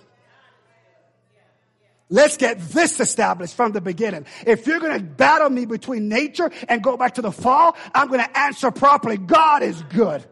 [2.10, 4.26] Let's get this established from the beginning.
[4.46, 8.08] If you're going to battle me between nature and go back to the fall, I'm
[8.08, 9.16] going to answer properly.
[9.16, 10.22] God is good.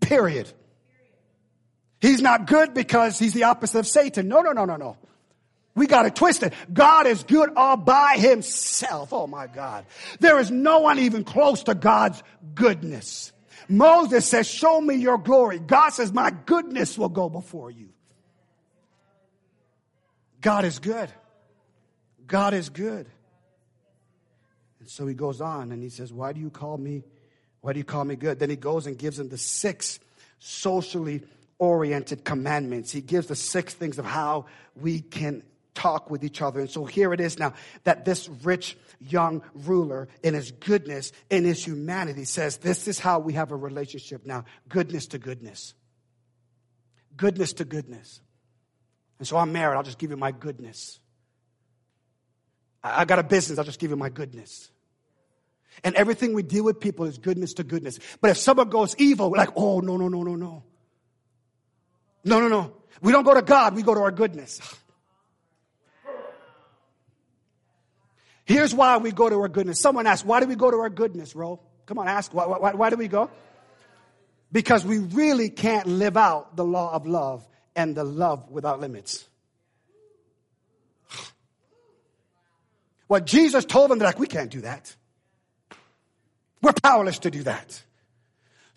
[0.00, 0.48] Period.
[2.00, 4.28] He's not good because he's the opposite of Satan.
[4.28, 4.96] No, no, no, no, no.
[5.76, 6.54] We got it twisted.
[6.72, 9.12] God is good all by himself.
[9.12, 9.84] Oh my God.
[10.18, 12.22] There is no one even close to God's
[12.54, 13.32] goodness.
[13.68, 15.58] Moses says, show me your glory.
[15.58, 17.90] God says, my goodness will go before you.
[20.40, 21.10] God is good.
[22.26, 23.06] God is good.
[24.80, 27.02] And so he goes on and he says, Why do you call me?
[27.60, 28.38] Why do you call me good?
[28.38, 29.98] Then he goes and gives him the six
[30.38, 31.22] socially
[31.58, 32.92] oriented commandments.
[32.92, 35.42] He gives the six things of how we can
[35.76, 36.58] talk with each other.
[36.58, 37.52] And so here it is now
[37.84, 43.20] that this rich young ruler in his goodness, in his humanity says, this is how
[43.20, 44.44] we have a relationship now.
[44.68, 45.74] Goodness to goodness.
[47.16, 48.20] Goodness to goodness.
[49.18, 50.98] And so I'm married, I'll just give you my goodness.
[52.82, 54.70] I got a business, I'll just give you my goodness.
[55.84, 57.98] And everything we deal with people is goodness to goodness.
[58.20, 60.64] But if someone goes evil, we're like, oh, no, no, no, no, no.
[62.24, 62.72] No, no, no.
[63.02, 64.60] We don't go to God, we go to our goodness.
[68.46, 69.80] Here's why we go to our goodness.
[69.80, 71.60] Someone asked, why do we go to our goodness, Rowe?
[71.84, 73.28] Come on, ask, why, why, why do we go?
[74.52, 79.28] Because we really can't live out the law of love and the love without limits.
[83.08, 84.94] What Jesus told them, they're like, we can't do that.
[86.62, 87.82] We're powerless to do that.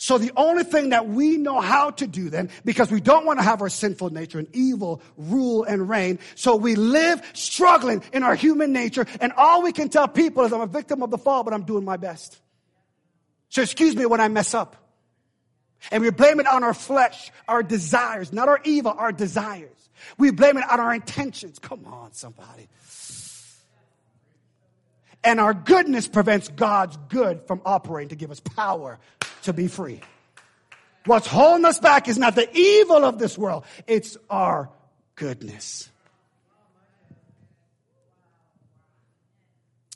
[0.02, 3.38] So the only thing that we know how to do then, because we don't want
[3.40, 8.24] to have our sinful nature and evil rule and reign, so we live struggling in
[8.24, 11.18] our human nature, and all we can tell people is I'm a victim of the
[11.18, 12.40] fall, but I'm doing my best.
[13.50, 14.78] So excuse me when I mess up.
[15.92, 19.90] And we blame it on our flesh, our desires, not our evil, our desires.
[20.18, 21.60] We blame it on our intentions.
[21.60, 22.70] Come on, somebody.
[25.26, 28.98] And our goodness prevents God's good from operating to give us power
[29.44, 30.02] to be free.
[31.06, 34.70] What's holding us back is not the evil of this world, it's our
[35.16, 35.90] goodness.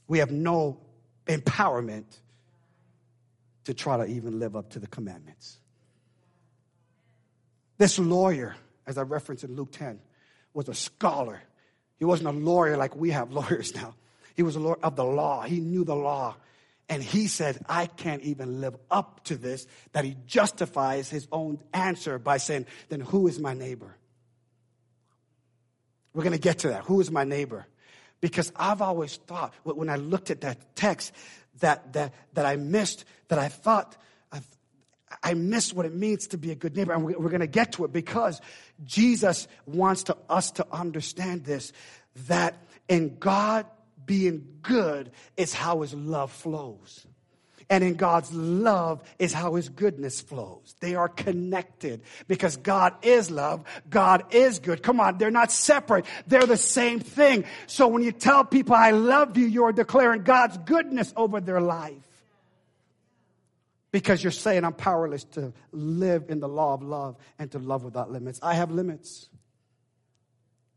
[0.07, 0.79] We have no
[1.25, 2.05] empowerment
[3.65, 5.57] to try to even live up to the commandments.
[7.77, 9.99] This lawyer, as I referenced in Luke 10,
[10.53, 11.41] was a scholar.
[11.97, 13.95] He wasn't a lawyer like we have lawyers now.
[14.35, 15.43] He was a lawyer of the law.
[15.43, 16.35] He knew the law.
[16.89, 21.59] And he said, I can't even live up to this, that he justifies his own
[21.73, 23.95] answer by saying, then who is my neighbor?
[26.13, 26.83] We're going to get to that.
[26.83, 27.65] Who is my neighbor?
[28.21, 31.13] Because I've always thought, when I looked at that text,
[31.59, 33.97] that, that, that I missed, that I thought,
[35.21, 36.93] I missed what it means to be a good neighbor.
[36.93, 38.41] And we're, we're going to get to it because
[38.83, 41.71] Jesus wants to, us to understand this,
[42.27, 42.55] that
[42.87, 43.65] in God
[44.05, 47.05] being good is how his love flows.
[47.69, 50.75] And in God's love is how his goodness flows.
[50.79, 53.63] They are connected because God is love.
[53.89, 54.83] God is good.
[54.83, 55.17] Come on.
[55.17, 56.05] They're not separate.
[56.27, 57.45] They're the same thing.
[57.67, 61.95] So when you tell people, I love you, you're declaring God's goodness over their life.
[63.91, 67.83] Because you're saying, I'm powerless to live in the law of love and to love
[67.83, 68.39] without limits.
[68.41, 69.29] I have limits.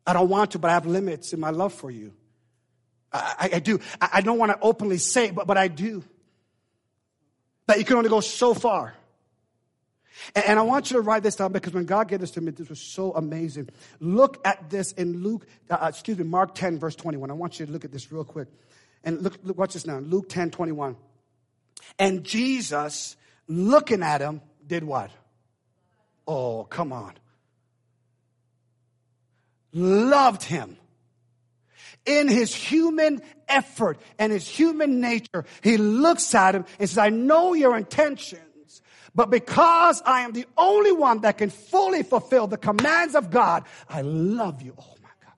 [0.06, 2.12] I don't want to, but I have limits in my love for you.
[3.16, 3.80] I, I do.
[4.00, 6.02] I, I don't want to openly say it, but, but I do.
[7.66, 8.94] That you can only go so far.
[10.34, 12.40] And, and I want you to write this down because when God gave this to
[12.40, 13.68] me, this was so amazing.
[14.00, 17.30] Look at this in Luke, uh, uh excuse me, Mark 10, verse 21.
[17.30, 18.48] I want you to look at this real quick.
[19.04, 19.98] And look, look watch this now.
[19.98, 20.96] Luke 10, 21.
[21.98, 25.10] And Jesus, looking at him, did what?
[26.26, 27.14] Oh, come on.
[29.72, 30.76] Loved him
[32.06, 37.10] in his human effort and his human nature, he looks at him and says, I
[37.10, 38.82] know your intentions,
[39.14, 43.64] but because I am the only one that can fully fulfill the commands of God,
[43.88, 44.74] I love you.
[44.78, 45.34] Oh my God.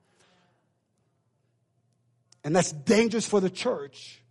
[2.44, 4.22] And that's dangerous for the church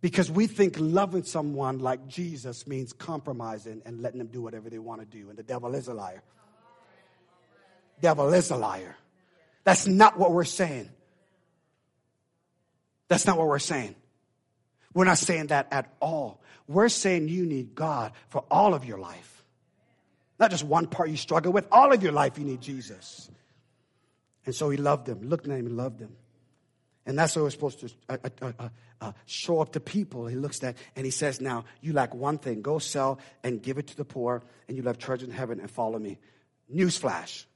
[0.00, 4.78] because we think loving someone like Jesus means compromising and letting them do whatever they
[4.78, 5.28] want to do.
[5.28, 6.22] And the devil is a liar.
[8.00, 8.96] Devil is a liar.
[9.64, 10.88] That's not what we're saying.
[13.08, 13.94] That's not what we're saying.
[14.94, 16.40] We're not saying that at all.
[16.66, 19.44] We're saying you need God for all of your life.
[20.38, 23.30] Not just one part you struggle with, all of your life you need Jesus.
[24.46, 26.16] And so he loved them, looked at him and loved them.
[27.06, 28.68] And that's what we're supposed to uh, uh, uh,
[29.00, 30.26] uh, show up to people.
[30.26, 32.60] He looks at and he says, Now, you lack one thing.
[32.60, 35.70] Go sell and give it to the poor, and you'll have treasure in heaven and
[35.70, 36.18] follow me.
[36.72, 37.46] Newsflash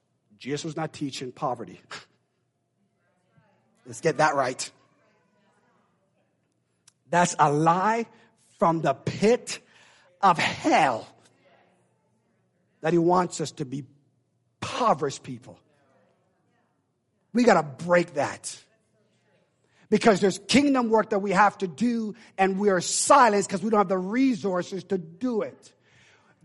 [0.43, 1.81] Jesus was not teaching poverty.
[3.87, 4.69] Let's get that right.
[7.13, 8.07] That's a lie
[8.59, 9.59] from the pit
[10.23, 11.07] of hell
[12.81, 13.85] that he wants us to be
[14.63, 15.59] impoverished people.
[17.35, 18.59] We got to break that.
[19.91, 23.69] Because there's kingdom work that we have to do, and we are silenced because we
[23.69, 25.73] don't have the resources to do it.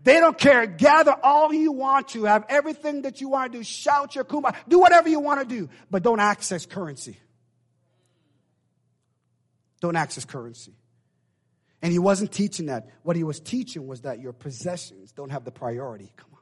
[0.04, 0.66] They don't care.
[0.66, 4.54] Gather all you want to, have everything that you want to do, shout your kuma,
[4.68, 7.18] do whatever you want to do, but don't access currency.
[9.80, 10.74] Don't access currency.
[11.80, 12.88] And he wasn't teaching that.
[13.02, 16.12] What he was teaching was that your possessions don't have the priority.
[16.16, 16.40] Come on.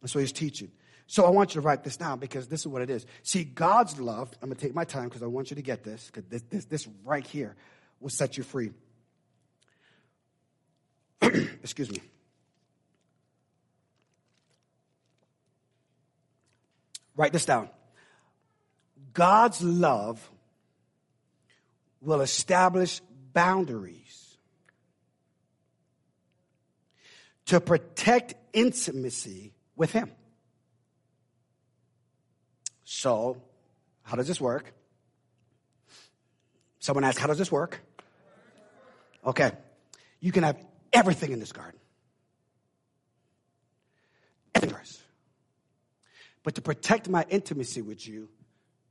[0.00, 0.70] That's what he's teaching.
[1.06, 3.04] So I want you to write this down because this is what it is.
[3.24, 5.82] See, God's love, I'm going to take my time because I want you to get
[5.82, 7.56] this, because this, this, this right here
[7.98, 8.70] will set you free.
[11.20, 11.98] Excuse me.
[17.16, 17.68] Write this down.
[19.12, 20.30] God's love
[22.00, 23.00] will establish
[23.32, 24.38] boundaries
[27.46, 30.10] to protect intimacy with Him.
[32.84, 33.42] So,
[34.02, 34.72] how does this work?
[36.78, 37.80] Someone asked, How does this work?
[39.24, 39.52] Okay.
[40.20, 40.56] You can have
[40.92, 41.78] everything in this garden.
[44.54, 44.80] Everything.
[46.42, 48.28] But to protect my intimacy with you,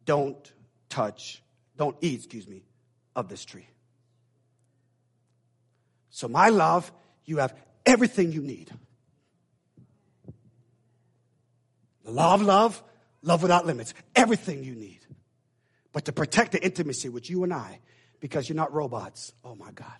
[0.05, 0.51] don't
[0.87, 1.41] touch,
[1.77, 2.63] don't eat, excuse me,
[3.19, 3.67] of this tree.
[6.09, 6.91] So, my love,
[7.25, 7.53] you have
[7.85, 8.71] everything you need.
[12.03, 12.81] The law of love,
[13.21, 14.99] love without limits, everything you need.
[15.91, 17.79] But to protect the intimacy with you and I,
[18.19, 19.93] because you're not robots, oh my God.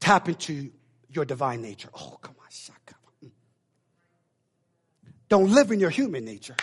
[0.00, 0.70] Tap into
[1.10, 1.88] your divine nature.
[1.94, 2.94] Oh, come on, shaka.
[5.28, 6.56] Don't live in your human nature.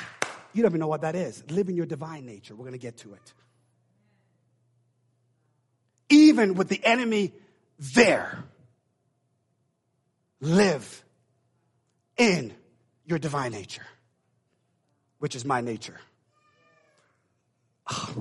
[0.53, 1.43] You don't even know what that is.
[1.49, 2.55] Live in your divine nature.
[2.55, 3.33] We're going to get to it
[6.11, 7.33] even with the enemy
[7.79, 8.43] there.
[10.39, 11.03] Live
[12.17, 12.53] in
[13.05, 13.85] your divine nature,
[15.19, 15.99] which is my nature.
[17.87, 18.13] Ah.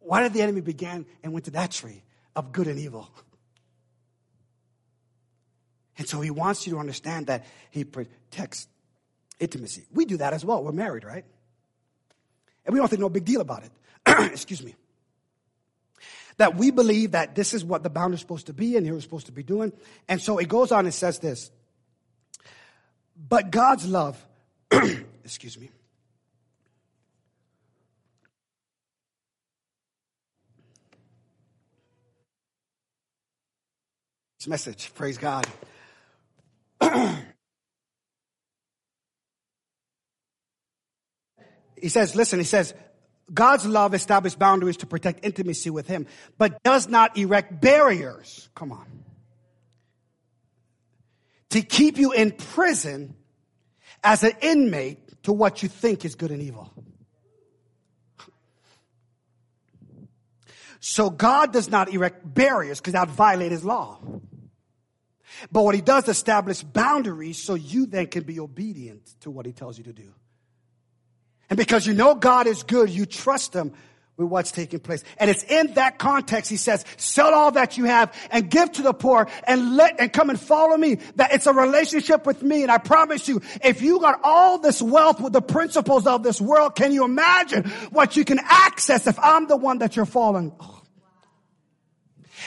[0.00, 2.02] Why did the enemy begin and went to that tree
[2.34, 3.08] of good and evil?
[5.98, 8.66] And so he wants you to understand that he protects
[9.38, 9.84] intimacy.
[9.92, 10.64] We do that as well.
[10.64, 11.24] We're married, right?
[12.64, 13.70] And we don't think no big deal about it.
[14.32, 14.74] Excuse me.
[16.40, 18.94] That we believe that this is what the bound is supposed to be and here
[18.94, 19.74] we're supposed to be doing.
[20.08, 21.50] And so it goes on and says this.
[23.28, 24.26] But God's love,
[25.22, 25.68] excuse me.
[34.38, 35.46] This message, praise God.
[41.76, 42.72] he says, listen, he says,
[43.32, 46.06] God's love established boundaries to protect intimacy with Him,
[46.38, 48.48] but does not erect barriers.
[48.54, 48.86] Come on.
[51.50, 53.14] To keep you in prison
[54.02, 56.72] as an inmate to what you think is good and evil.
[60.80, 64.00] So God does not erect barriers because that would violate His law.
[65.52, 69.52] But what He does establish boundaries so you then can be obedient to what He
[69.52, 70.14] tells you to do.
[71.50, 73.72] And because you know God is good, you trust Him
[74.16, 75.02] with what's taking place.
[75.18, 78.82] And it's in that context, He says, sell all that you have and give to
[78.82, 80.98] the poor and let, and come and follow me.
[81.16, 82.62] That it's a relationship with me.
[82.62, 86.40] And I promise you, if you got all this wealth with the principles of this
[86.40, 90.52] world, can you imagine what you can access if I'm the one that you're following?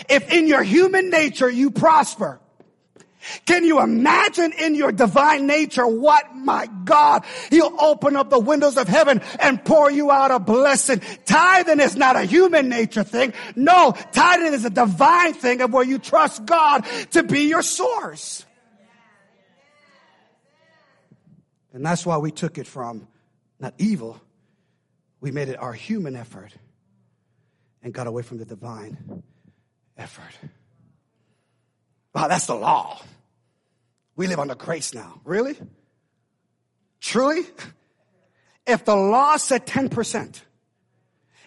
[0.10, 2.40] If in your human nature you prosper,
[3.46, 8.78] can you imagine in your divine nature what my God, he'll open up the windows
[8.78, 11.02] of heaven and pour you out a blessing.
[11.26, 13.34] Tithing is not a human nature thing.
[13.56, 18.46] No, tithing is a divine thing of where you trust God to be your source.
[21.74, 23.08] And that's why we took it from
[23.60, 24.20] not evil,
[25.22, 26.52] we made it our human effort
[27.82, 29.24] and got away from the divine
[29.98, 30.34] effort.
[32.14, 33.02] Wow, that's the law.
[34.16, 35.22] We live under grace now.
[35.24, 35.58] Really?
[37.00, 37.42] Truly?
[38.66, 40.42] If the law said 10%,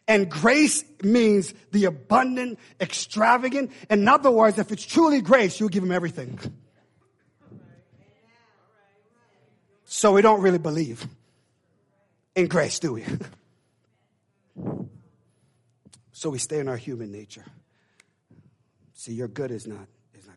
[0.09, 5.83] and grace means the abundant, extravagant, in other words, if it's truly grace, you'll give
[5.83, 6.39] him everything.
[9.85, 11.07] So we don't really believe
[12.35, 13.05] in grace, do we?
[16.13, 17.45] so we stay in our human nature.
[18.93, 19.89] See, your good is not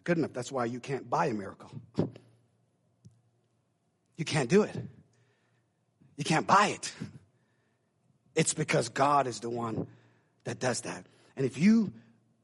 [0.09, 0.33] good enough.
[0.33, 1.69] That's why you can't buy a miracle.
[4.17, 4.75] You can't do it.
[6.17, 6.93] You can't buy it.
[8.35, 9.87] It's because God is the one
[10.43, 11.05] that does that.
[11.37, 11.93] And if you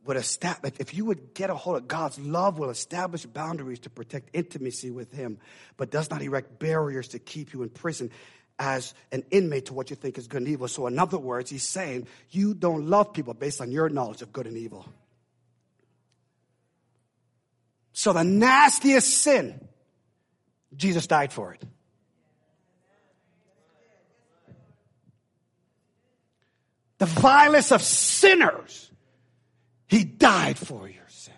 [0.05, 3.89] would establish, if you would get a hold of God's love will establish boundaries to
[3.89, 5.37] protect intimacy with Him,
[5.75, 8.09] but does not erect barriers to keep you in prison
[8.57, 10.69] as an inmate to what you think is good and evil.
[10.69, 14.31] So in other words, He's saying you don't love people based on your knowledge of
[14.31, 14.85] good and evil.
[17.97, 19.57] So the nastiest sin,
[20.75, 21.63] Jesus died for it.
[26.97, 28.91] The vilest of sinners,
[29.87, 31.37] he died for your sins.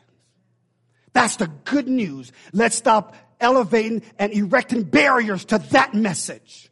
[1.14, 2.32] That's the good news.
[2.54, 6.72] Let's stop elevating and erecting barriers to that message.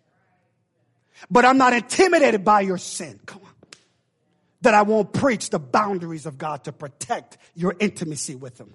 [1.29, 3.19] But I'm not intimidated by your sin.
[3.27, 3.53] Come on.
[4.61, 8.73] That I won't preach the boundaries of God to protect your intimacy with Him.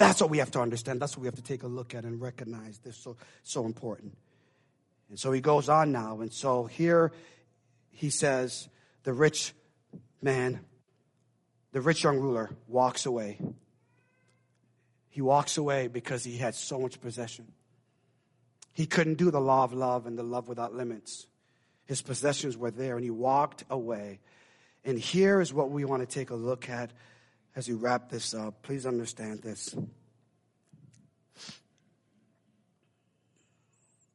[0.00, 0.98] That's what we have to understand.
[0.98, 2.78] That's what we have to take a look at and recognize.
[2.78, 4.16] This so so important.
[5.10, 6.22] And so he goes on now.
[6.22, 7.12] And so here
[7.90, 8.70] he says,
[9.02, 9.52] the rich
[10.22, 10.60] man,
[11.72, 13.38] the rich young ruler walks away.
[15.10, 17.52] He walks away because he had so much possession.
[18.72, 21.26] He couldn't do the law of love and the love without limits.
[21.84, 24.20] His possessions were there and he walked away.
[24.82, 26.90] And here is what we want to take a look at
[27.60, 29.76] as we wrap this up, please understand this.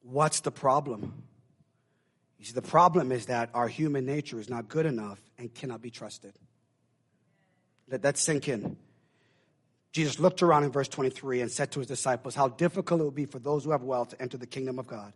[0.01, 1.21] What's the problem?
[2.39, 5.83] You see, the problem is that our human nature is not good enough and cannot
[5.83, 6.33] be trusted.
[7.87, 8.77] Let that sink in.
[9.91, 13.11] Jesus looked around in verse 23 and said to his disciples, How difficult it will
[13.11, 15.13] be for those who have wealth to enter the kingdom of God.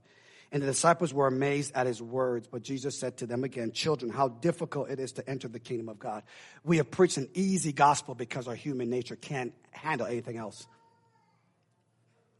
[0.52, 2.47] And the disciples were amazed at his words.
[2.47, 5.89] But Jesus said to them again, Children, how difficult it is to enter the kingdom
[5.89, 6.24] of God.
[6.64, 10.66] We have preached an easy gospel because our human nature can't handle anything else.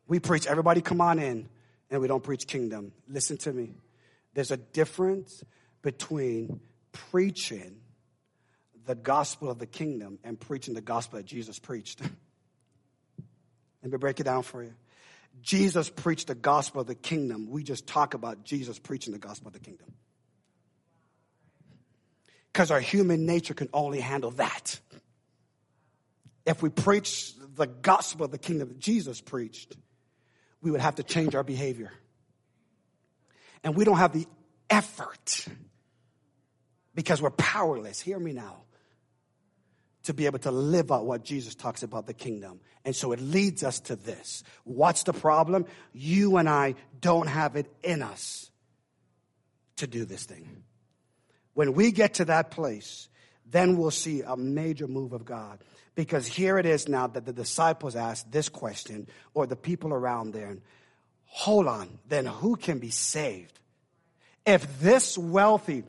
[0.08, 1.50] We preach, everybody come on in,
[1.92, 2.94] and we don't preach kingdom.
[3.08, 3.76] Listen to me.
[4.34, 5.44] There's a difference
[5.84, 6.60] between
[6.92, 7.78] preaching
[8.86, 12.02] the gospel of the kingdom and preaching the gospel that Jesus preached.
[13.84, 14.74] Let me break it down for you.
[15.42, 17.50] Jesus preached the gospel of the kingdom.
[17.50, 19.88] We just talk about Jesus preaching the gospel of the kingdom.
[22.52, 24.80] Because our human nature can only handle that.
[26.46, 29.76] If we preach the gospel of the kingdom that Jesus preached,
[30.62, 31.92] we would have to change our behavior.
[33.64, 34.26] And we don't have the
[34.70, 35.48] effort
[36.96, 38.00] because we're powerless.
[38.00, 38.64] Hear me now.
[40.04, 42.62] To be able to live out what Jesus talks about the kingdom.
[42.86, 44.44] And so it leads us to this.
[44.64, 45.66] What's the problem?
[45.94, 48.50] You and I don't have it in us
[49.78, 50.64] to do this thing.
[51.54, 53.10] When we get to that place,
[53.46, 55.60] then we'll see a major move of God.
[55.96, 60.32] Because here it is now that the disciples ask this question, or the people around
[60.34, 60.58] there,
[61.26, 63.60] hold on, then who can be saved?
[64.46, 65.84] If this wealthy,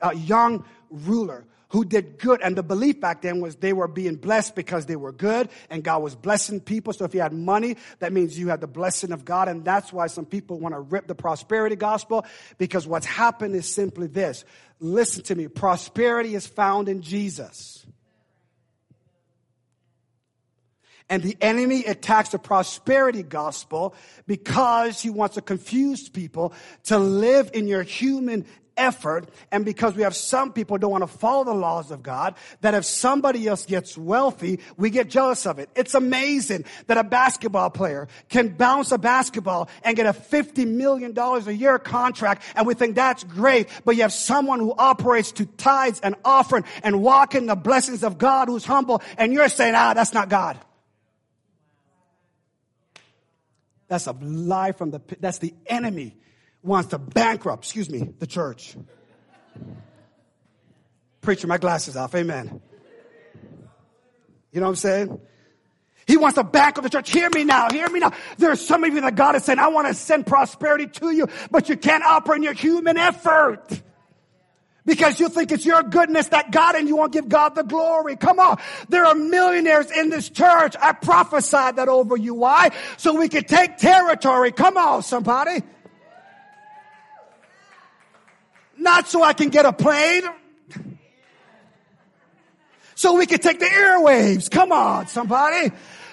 [0.00, 2.40] uh, young ruler who did good.
[2.42, 5.82] And the belief back then was they were being blessed because they were good and
[5.82, 6.92] God was blessing people.
[6.92, 9.48] So if you had money, that means you had the blessing of God.
[9.48, 12.24] And that's why some people want to rip the prosperity gospel
[12.56, 14.44] because what's happened is simply this.
[14.80, 15.48] Listen to me.
[15.48, 17.84] Prosperity is found in Jesus.
[21.10, 23.94] And the enemy attacks the prosperity gospel
[24.26, 26.52] because he wants to confuse people
[26.84, 28.44] to live in your human
[28.78, 32.36] effort and because we have some people don't want to follow the laws of God,
[32.60, 35.68] that if somebody else gets wealthy, we get jealous of it.
[35.74, 41.16] It's amazing that a basketball player can bounce a basketball and get a $50 million
[41.18, 45.46] a year contract and we think that's great, but you have someone who operates to
[45.46, 49.74] tithes and offering and walk in the blessings of God who's humble and you're saying,
[49.76, 50.58] ah, that's not God.
[53.88, 56.16] That's a lie from the, that's the enemy
[56.68, 58.76] wants to bankrupt, excuse me, the church.
[61.20, 62.14] Preacher, my glasses off.
[62.14, 62.60] Amen.
[64.52, 65.20] You know what I'm saying?
[66.06, 67.10] He wants to bankrupt the church.
[67.10, 67.68] Hear me now.
[67.70, 68.12] Hear me now.
[68.38, 71.28] There's some of you that God is saying, I want to send prosperity to you,
[71.50, 73.82] but you can't operate in your human effort.
[74.86, 78.16] Because you think it's your goodness that God and you won't give God the glory.
[78.16, 78.58] Come on.
[78.88, 80.74] There are millionaires in this church.
[80.80, 82.32] I prophesied that over you.
[82.32, 82.70] Why?
[82.96, 84.50] So we could take territory.
[84.50, 85.62] Come on, somebody.
[88.78, 90.22] Not so I can get a plane.
[92.94, 94.50] So we can take the airwaves.
[94.50, 95.72] Come on, somebody.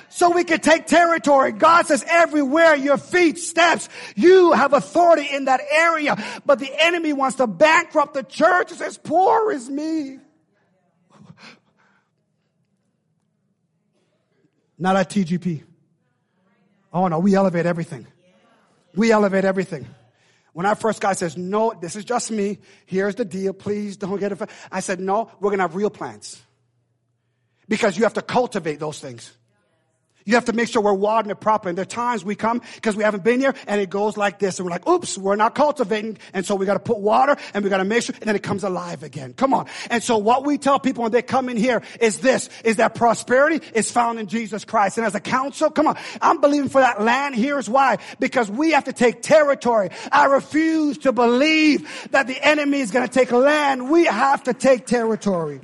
[0.09, 1.51] So we can take territory.
[1.51, 6.15] God says everywhere your feet steps, you have authority in that area.
[6.45, 10.19] But the enemy wants to bankrupt the church and says, poor as me.
[14.77, 15.63] Not at TGP.
[16.93, 18.07] Oh no, we elevate everything.
[18.93, 19.85] We elevate everything.
[20.55, 22.59] When our first guy says, no, this is just me.
[22.85, 23.51] Here's the deal.
[23.51, 24.49] Please don't get it.
[24.71, 26.41] I said, no, we're going to have real plans.
[27.67, 29.33] Because you have to cultivate those things.
[30.27, 31.69] You have to make sure we're watering it properly.
[31.69, 34.39] And there are times we come because we haven't been here and it goes like
[34.39, 34.57] this.
[34.57, 36.17] And we're like, oops, we're not cultivating.
[36.33, 38.35] And so we got to put water and we got to make sure and then
[38.35, 39.33] it comes alive again.
[39.33, 39.67] Come on.
[39.91, 42.95] And so what we tell people when they come in here is this, is that
[42.95, 44.97] prosperity is found in Jesus Christ.
[44.97, 47.35] And as a council, come on, I'm believing for that land.
[47.35, 47.99] Here's why.
[48.19, 49.89] Because we have to take territory.
[50.11, 53.91] I refuse to believe that the enemy is going to take land.
[53.91, 55.61] We have to take territory.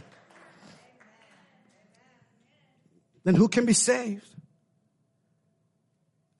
[3.23, 4.30] Then who can be saved?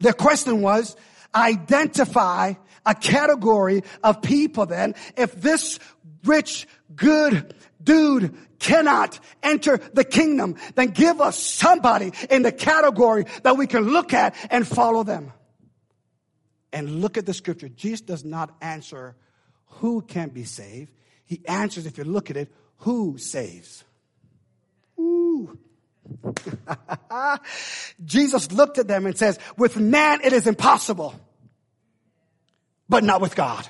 [0.02, 0.96] The question was,
[1.34, 2.54] identify
[2.86, 4.96] a category of people then.
[5.16, 5.80] If this
[6.26, 13.58] rich, good dude cannot enter the kingdom, then give us somebody in the category that
[13.58, 15.32] we can look at and follow them.
[16.74, 17.70] And look at the scripture.
[17.70, 19.16] Jesus does not answer
[19.66, 20.92] who can be saved.
[21.26, 23.84] He answers, if you look at it, who saves.
[25.00, 25.58] Ooh.
[28.06, 31.16] Jesus looked at them and says, with man it is impossible,
[32.90, 33.68] but not with God.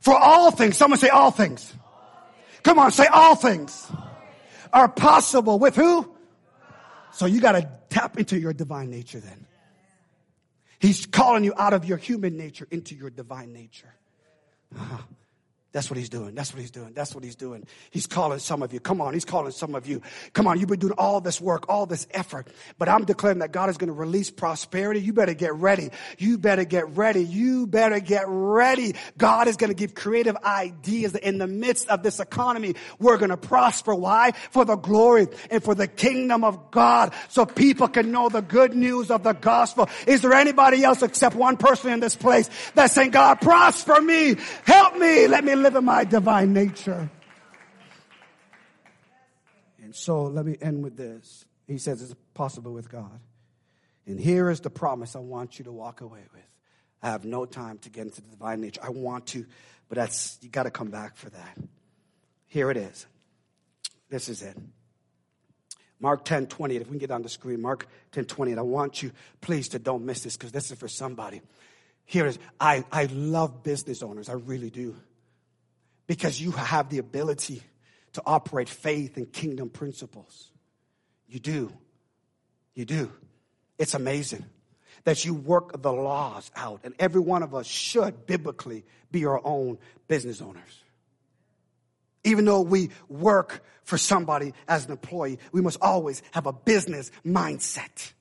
[0.00, 1.72] For all things, someone say all things.
[2.62, 3.90] Come on, say all things
[4.72, 6.12] are possible with who?
[7.12, 9.46] So you got to tap into your divine nature then.
[10.78, 13.94] He's calling you out of your human nature into your divine nature.
[14.76, 14.98] Uh-huh.
[15.76, 16.34] That's what he's doing.
[16.34, 16.94] That's what he's doing.
[16.94, 17.66] That's what he's doing.
[17.90, 18.80] He's calling some of you.
[18.80, 19.12] Come on.
[19.12, 20.00] He's calling some of you.
[20.32, 20.58] Come on.
[20.58, 22.48] You've been doing all this work, all this effort,
[22.78, 25.02] but I'm declaring that God is going to release prosperity.
[25.02, 25.90] You better get ready.
[26.16, 27.22] You better get ready.
[27.22, 28.94] You better get ready.
[29.18, 32.74] God is going to give creative ideas in the midst of this economy.
[32.98, 33.94] We're going to prosper.
[33.94, 34.32] Why?
[34.52, 38.74] For the glory and for the kingdom of God so people can know the good
[38.74, 39.90] news of the gospel.
[40.06, 44.36] Is there anybody else except one person in this place that's saying, God, prosper me.
[44.64, 45.26] Help me.
[45.26, 47.10] Let me live in my divine nature.
[49.82, 51.44] And so let me end with this.
[51.66, 53.18] He says it's possible with God.
[54.06, 56.48] And here is the promise I want you to walk away with.
[57.02, 58.80] I have no time to get into the divine nature.
[58.80, 59.44] I want to,
[59.88, 61.58] but that's you got to come back for that.
[62.46, 63.04] Here it is.
[64.08, 64.56] This is it.
[65.98, 66.76] Mark 10 20.
[66.76, 68.52] If we can get on the screen, Mark 10 20.
[68.52, 69.10] And I want you,
[69.40, 71.42] please, to don't miss this because this is for somebody.
[72.04, 74.28] Here is I, I love business owners.
[74.28, 74.94] I really do.
[76.06, 77.62] Because you have the ability
[78.12, 80.50] to operate faith and kingdom principles.
[81.28, 81.72] You do.
[82.74, 83.12] You do.
[83.78, 84.44] It's amazing
[85.04, 86.80] that you work the laws out.
[86.84, 89.78] And every one of us should biblically be our own
[90.08, 90.82] business owners.
[92.24, 97.12] Even though we work for somebody as an employee, we must always have a business
[97.24, 98.12] mindset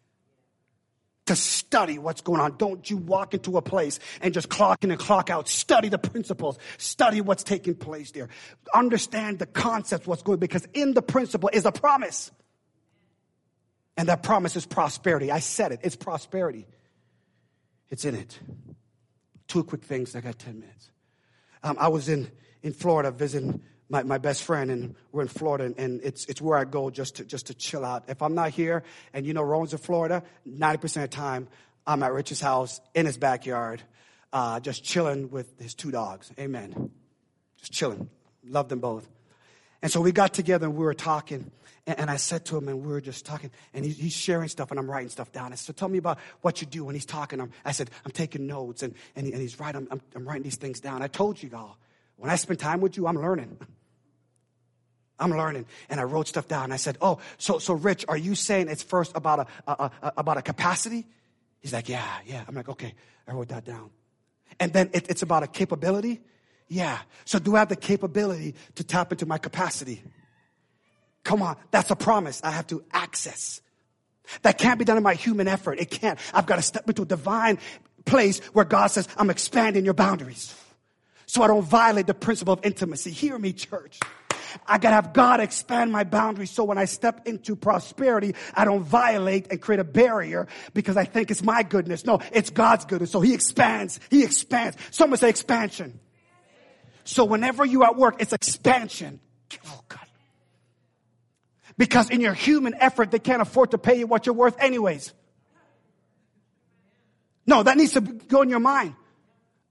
[1.26, 2.57] to study what's going on.
[2.57, 5.47] Don't you walk into a place and just clock in and clock out.
[5.47, 6.57] Study the principles.
[6.78, 8.30] Study what's taking place there.
[8.73, 12.32] Understand the concept, what's going because in the principle is a promise.
[13.97, 15.32] And that promise is prosperity.
[15.32, 15.80] I said it.
[15.84, 16.67] It's prosperity.
[17.89, 18.39] It's in it.
[19.47, 20.15] Two quick things.
[20.15, 20.91] I got 10 minutes.
[21.63, 22.30] Um, I was in,
[22.61, 26.41] in Florida visiting my, my best friend, and we're in Florida, and, and, it's, it's
[26.41, 28.05] where I go just to, just to chill out.
[28.07, 28.83] If I'm not here,
[29.13, 31.47] and you know Rowan's in Florida, 90% of the time,
[31.86, 33.83] I'm at Rich's house in his backyard,
[34.33, 36.31] uh, just chilling with his two dogs.
[36.39, 36.89] Amen.
[37.59, 38.09] Just chilling.
[38.43, 39.07] Love them both.
[39.81, 41.51] And so we got together and we were talking.
[41.86, 44.47] And, and I said to him, and we were just talking, and he, he's sharing
[44.47, 45.51] stuff, and I'm writing stuff down.
[45.51, 47.39] I said, tell me about what you do when he's talking.
[47.39, 50.41] I'm, I said, I'm taking notes, and, and, he, and he's writing, I'm, I'm writing
[50.41, 51.03] these things down.
[51.03, 51.77] I told you, you all,
[52.17, 53.57] when I spend time with you, I'm learning.
[55.20, 55.66] I'm learning.
[55.89, 56.72] And I wrote stuff down.
[56.72, 60.13] I said, Oh, so, so Rich, are you saying it's first about a, a, a
[60.18, 61.05] about a capacity?
[61.61, 62.43] He's like, Yeah, yeah.
[62.47, 62.93] I'm like, Okay,
[63.28, 63.89] I wrote that down.
[64.59, 66.22] And then it, it's about a capability?
[66.68, 66.99] Yeah.
[67.26, 70.01] So do I have the capability to tap into my capacity?
[71.24, 73.61] Come on, that's a promise I have to access.
[74.41, 75.80] That can't be done in my human effort.
[75.80, 76.20] It can't.
[76.34, 77.59] I've got to step into a divine
[78.05, 80.55] place where God says, I'm expanding your boundaries.
[81.26, 83.11] So I don't violate the principle of intimacy.
[83.11, 83.99] Hear me, church.
[84.66, 88.84] I gotta have God expand my boundaries so when I step into prosperity, I don't
[88.84, 92.06] violate and create a barrier because I think it's my goodness.
[92.06, 93.12] No, it's God's goodness.
[93.12, 93.99] So He expands.
[94.10, 94.78] He expands.
[94.91, 95.99] Someone say expansion.
[97.03, 99.20] So whenever you at work, it's expansion.
[99.68, 99.99] Oh God.
[101.78, 105.14] Because in your human effort, they can't afford to pay you what you're worth anyways.
[107.45, 108.95] No, that needs to go in your mind.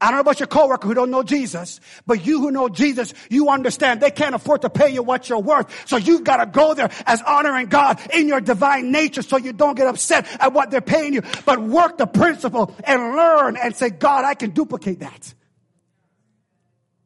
[0.05, 3.15] I don't know about your coworker who don't know Jesus, but you who know Jesus,
[3.31, 5.89] you understand they can't afford to pay you what you're worth.
[5.89, 9.55] So you've got to go there as honoring God in your divine nature so you
[9.55, 13.75] don't get upset at what they're paying you, but work the principle and learn and
[13.75, 15.33] say, God, I can duplicate that.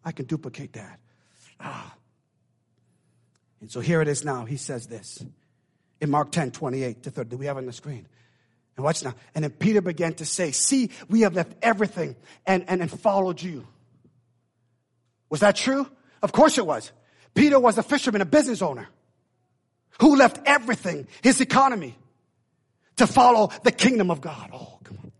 [0.04, 0.98] I can duplicate that.
[1.60, 1.94] Ah.
[3.60, 4.44] And so here it is now.
[4.44, 5.24] He says this
[6.00, 7.30] in Mark 10, 28 to 30.
[7.30, 8.08] Do we have it on the screen?
[8.78, 9.12] And watch now.
[9.34, 12.14] And then Peter began to say, See, we have left everything
[12.46, 13.66] and, and, and followed you.
[15.30, 15.84] Was that true?
[16.22, 16.92] Of course it was.
[17.34, 18.88] Peter was a fisherman, a business owner
[20.00, 21.98] who left everything, his economy,
[22.98, 24.50] to follow the kingdom of God.
[24.52, 25.12] Oh, come on.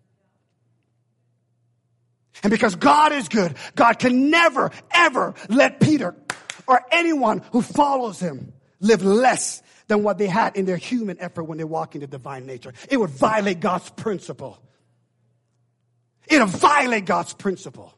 [2.45, 6.15] And because God is good, God can never, ever let Peter
[6.69, 11.45] or anyone who follows him live less than what they had in their human effort
[11.45, 12.72] when they walk into divine nature.
[12.89, 14.59] It would violate God's principle.
[16.28, 17.95] It would violate God's principle.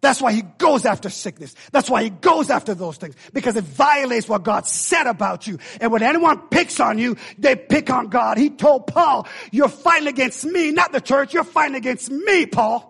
[0.00, 1.54] That's why he goes after sickness.
[1.72, 5.58] That's why he goes after those things because it violates what God said about you.
[5.78, 8.38] And when anyone picks on you, they pick on God.
[8.38, 11.34] He told Paul, you're fighting against me, not the church.
[11.34, 12.89] You're fighting against me, Paul.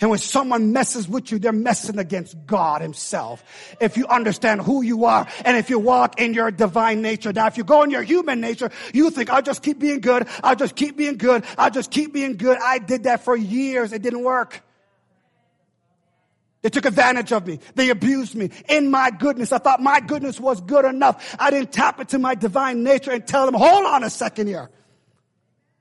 [0.00, 3.42] And when someone messes with you, they're messing against God himself.
[3.80, 7.32] If you understand who you are and if you walk in your divine nature.
[7.32, 10.28] Now, if you go in your human nature, you think, I'll just keep being good.
[10.44, 11.44] I'll just keep being good.
[11.56, 12.58] I'll just keep being good.
[12.62, 13.92] I did that for years.
[13.92, 14.62] It didn't work.
[16.62, 17.58] They took advantage of me.
[17.74, 18.50] They abused me.
[18.68, 21.36] In my goodness, I thought my goodness was good enough.
[21.40, 24.70] I didn't tap into my divine nature and tell them, hold on a second here.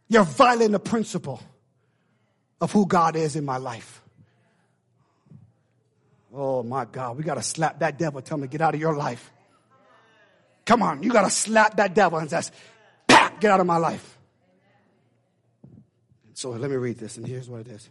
[0.07, 1.39] You're violating the principle
[2.61, 4.01] of who God is in my life.
[6.39, 8.79] Oh my God, we got to slap that devil, tell him to get out of
[8.79, 9.31] your life.
[10.67, 12.53] Come on, you got to slap that devil and just,
[13.07, 14.19] get out of my life.
[16.35, 17.89] So let me read this, and here's what it is.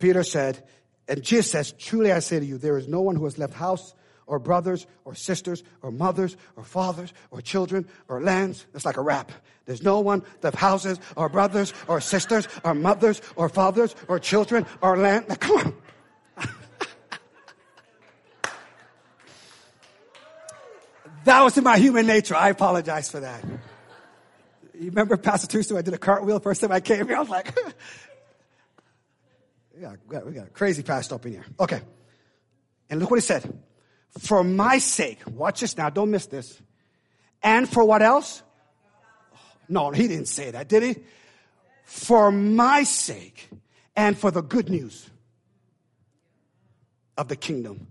[0.00, 0.66] Peter said,
[1.06, 3.54] and Jesus says, Truly I say to you, there is no one who has left
[3.54, 3.94] house
[4.26, 8.66] or brothers or sisters or mothers or fathers or children or lands.
[8.72, 9.30] That's like a rap.
[9.66, 14.66] There's no one left houses or brothers or sisters or mothers or fathers or children
[14.80, 15.28] or land.
[15.28, 15.74] Now, come on.
[21.24, 22.34] That was in my human nature.
[22.34, 23.44] I apologize for that.
[24.74, 25.76] You remember Pastor Tuesday?
[25.76, 27.16] I did a cartwheel first time I came here.
[27.16, 27.56] I was like,
[29.80, 31.44] yeah, we got, a crazy pastor up in here.
[31.60, 31.80] Okay.
[32.90, 33.58] And look what he said.
[34.18, 36.60] For my sake, watch this now, don't miss this.
[37.42, 38.42] And for what else?
[39.68, 40.96] No, he didn't say that, did he?
[41.84, 43.48] For my sake
[43.96, 45.08] and for the good news
[47.16, 47.86] of the kingdom.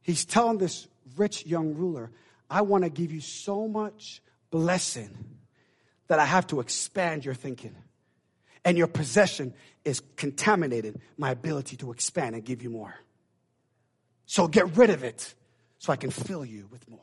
[0.00, 0.86] He's telling this
[1.16, 2.10] rich young ruler,
[2.50, 5.10] I want to give you so much blessing
[6.08, 7.76] that I have to expand your thinking.
[8.64, 12.94] And your possession is contaminated my ability to expand and give you more.
[14.26, 15.34] So get rid of it
[15.78, 17.00] so I can fill you with more.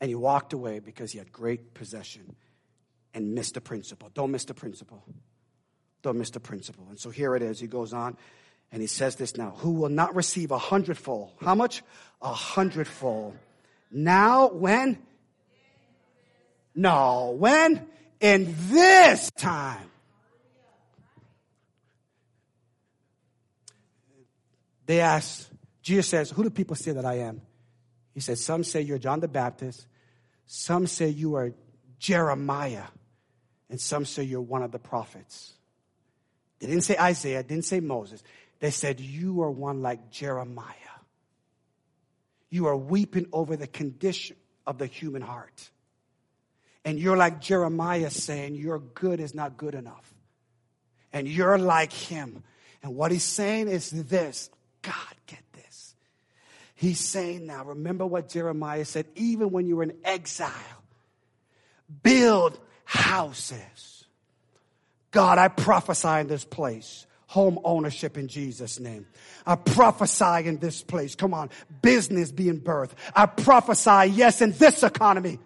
[0.00, 2.36] And he walked away because he had great possession
[3.14, 4.10] and missed the principle.
[4.12, 5.02] Don't miss the principle.
[6.02, 6.86] Don't miss the principle.
[6.90, 7.58] And so here it is.
[7.58, 8.18] He goes on
[8.72, 11.32] and he says this now Who will not receive a hundredfold?
[11.40, 11.82] How much?
[12.20, 13.38] A hundredfold.
[13.96, 14.98] Now, when?
[16.74, 17.86] No, when?
[18.20, 19.88] In this time.
[24.86, 25.48] They ask,
[25.80, 27.40] Jesus says, Who do people say that I am?
[28.12, 29.86] He says, Some say you're John the Baptist,
[30.44, 31.52] some say you are
[32.00, 32.86] Jeremiah,
[33.70, 35.52] and some say you're one of the prophets.
[36.58, 38.24] They didn't say Isaiah, didn't say Moses.
[38.58, 40.74] They said, You are one like Jeremiah.
[42.54, 45.70] You are weeping over the condition of the human heart.
[46.84, 50.14] And you're like Jeremiah saying, Your good is not good enough.
[51.12, 52.44] And you're like him.
[52.80, 54.50] And what he's saying is this
[54.82, 54.94] God,
[55.26, 55.96] get this.
[56.76, 60.52] He's saying now, remember what Jeremiah said, even when you were in exile,
[62.04, 64.04] build houses.
[65.10, 67.04] God, I prophesy in this place
[67.34, 69.06] home ownership in Jesus' name.
[69.44, 71.16] I prophesy in this place.
[71.16, 71.50] Come on,
[71.82, 72.92] business being birthed.
[73.12, 75.40] I prophesy, yes, in this economy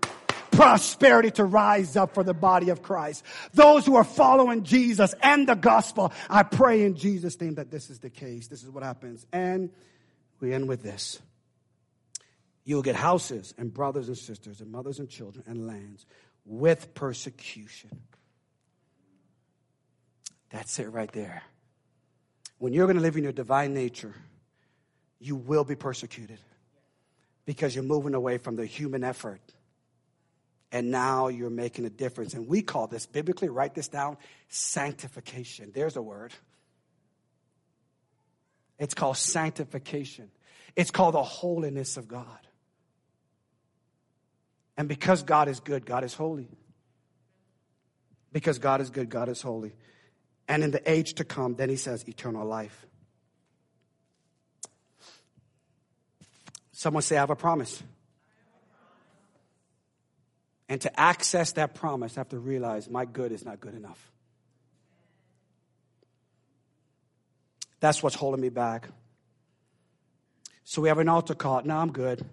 [0.51, 3.24] prosperity to rise up for the body of Christ.
[3.55, 7.89] Those who are following Jesus and the gospel, I pray in Jesus' name that this
[7.89, 8.49] is the case.
[8.49, 9.26] This is what happens.
[9.32, 9.70] And
[10.41, 11.20] we end with this.
[12.64, 16.05] You'll get houses and brothers and sisters and mothers and children and lands
[16.45, 18.03] with persecution.
[20.51, 21.43] That's it right there.
[22.59, 24.14] When you're going to live in your divine nature,
[25.20, 26.38] you will be persecuted
[27.44, 29.40] because you're moving away from the human effort
[30.70, 32.34] and now you're making a difference.
[32.34, 35.72] And we call this, biblically, write this down, sanctification.
[35.74, 36.32] There's a word.
[38.78, 40.30] It's called sanctification.
[40.76, 42.38] It's called the holiness of God.
[44.76, 46.48] And because God is good, God is holy.
[48.32, 49.72] Because God is good, God is holy.
[50.49, 52.86] And in the age to come, then he says, eternal life.
[56.72, 57.82] Someone say, I have a promise.
[60.70, 64.11] And to access that promise, I have to realize my good is not good enough.
[67.80, 68.88] That's what's holding me back.
[70.64, 71.62] So we have an altar call.
[71.62, 72.24] No, I'm good.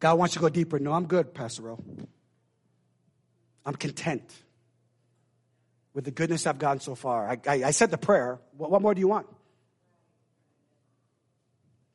[0.00, 0.78] God wants you to go deeper.
[0.78, 1.84] No, I'm good, Pastor Rowe.
[3.64, 4.22] I'm content
[5.94, 7.28] with the goodness I've gotten so far.
[7.28, 8.40] I, I, I said the prayer.
[8.56, 9.26] What, what more do you want?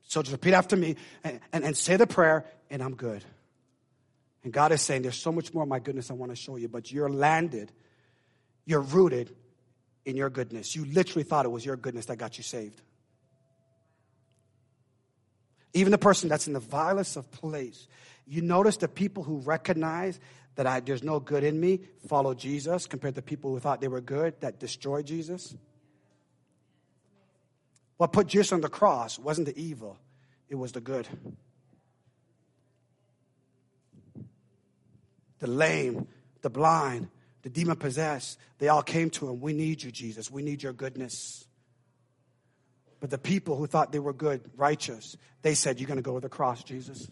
[0.04, 3.24] So just repeat after me and, and, and say the prayer, and I'm good.
[4.44, 6.56] And God is saying, There's so much more of my goodness I want to show
[6.56, 7.72] you, but you're landed,
[8.66, 9.36] you're rooted
[10.06, 10.76] in your goodness.
[10.76, 12.82] You literally thought it was your goodness that got you saved.
[15.74, 17.88] Even the person that's in the vilest of place,
[18.26, 20.18] you notice the people who recognize
[20.58, 23.88] that I, there's no good in me follow Jesus compared to people who thought they
[23.88, 25.56] were good that destroyed Jesus.
[27.98, 29.98] What put Jesus on the cross wasn't the evil,
[30.50, 31.08] it was the good.
[35.40, 36.08] The lame,
[36.42, 37.10] the blind,
[37.44, 39.40] the demon possessed, they all came to him.
[39.40, 40.32] We need you, Jesus.
[40.32, 41.48] We need your goodness.
[43.00, 46.16] But the people who thought they were good, righteous, they said, You're going to go
[46.16, 47.08] to the cross, Jesus.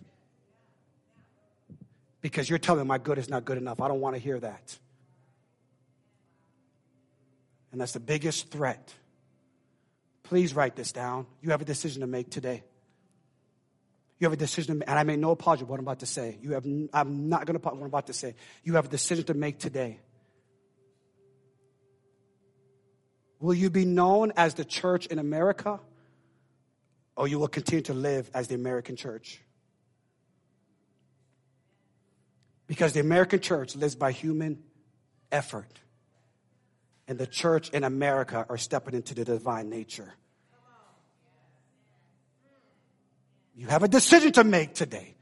[2.26, 3.80] Because you're telling me my good is not good enough.
[3.80, 4.78] I don't want to hear that.
[7.71, 8.93] And that's the biggest threat
[10.26, 11.28] Please write this down.
[11.41, 12.63] You have a decision to make today.
[14.19, 15.99] You have a decision to make, and I make no apology for what I'm about
[15.99, 16.39] to say.
[16.41, 18.34] You have, I'm not going to apologize what I'm about to say.
[18.63, 19.99] You have a decision to make today.
[23.39, 25.80] Will you be known as the church in America,
[27.15, 29.41] or you will continue to live as the American church?
[32.68, 34.63] Because the American church lives by human
[35.32, 35.80] effort
[37.07, 40.13] and the church in America are stepping into the divine nature.
[43.55, 45.16] You have a decision to make today.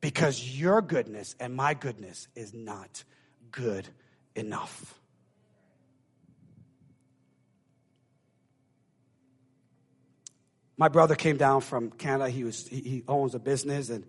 [0.00, 3.04] because your goodness and my goodness is not
[3.50, 3.88] good
[4.34, 4.94] enough.
[10.76, 12.30] My brother came down from Canada.
[12.30, 14.04] He was he owns a business and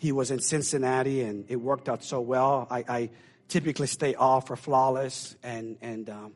[0.00, 2.66] he was in Cincinnati and it worked out so well.
[2.70, 3.10] I, I
[3.48, 6.32] typically stay off for flawless and and um,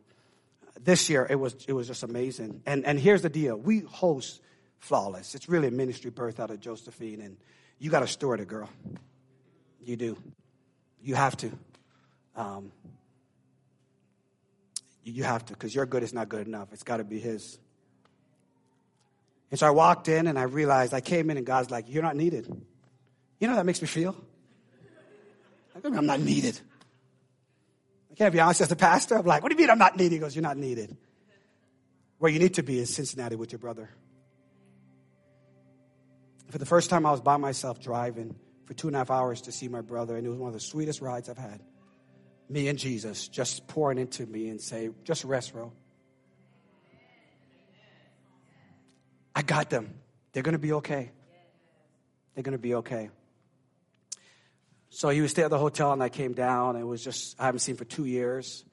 [0.79, 2.61] this year it was it was just amazing.
[2.67, 4.43] And and here's the deal: we host
[4.81, 5.35] flawless.
[5.35, 7.39] It's really a ministry birth out of Josephine, and
[7.79, 8.69] you got to steward it, girl.
[9.83, 10.19] You do.
[11.03, 11.51] You have to.
[12.37, 12.71] Um,
[15.05, 16.69] you have to, because your good is not good enough.
[16.73, 17.59] It's got to be His.
[19.51, 22.03] And so I walked in and I realized I came in and God's like, You're
[22.03, 22.47] not needed.
[23.39, 24.17] You know how that makes me feel?
[25.85, 26.59] I'm not needed.
[28.11, 29.17] I can't be honest as a pastor.
[29.17, 30.13] I'm like, What do you mean I'm not needed?
[30.13, 30.97] He goes, You're not needed.
[32.19, 33.91] Where you need to be is Cincinnati with your brother.
[36.51, 39.43] For the first time, I was by myself driving for two and a half hours
[39.43, 41.61] to see my brother, and it was one of the sweetest rides I've had.
[42.49, 45.73] Me and Jesus just pouring into me and say, just rest, bro.
[49.35, 49.95] I got them.
[50.33, 51.11] They're going to be okay.
[52.35, 53.11] They're going to be okay.
[54.95, 56.77] So he would stay at the hotel, and I came down.
[56.77, 58.65] It was just I haven't seen for two years,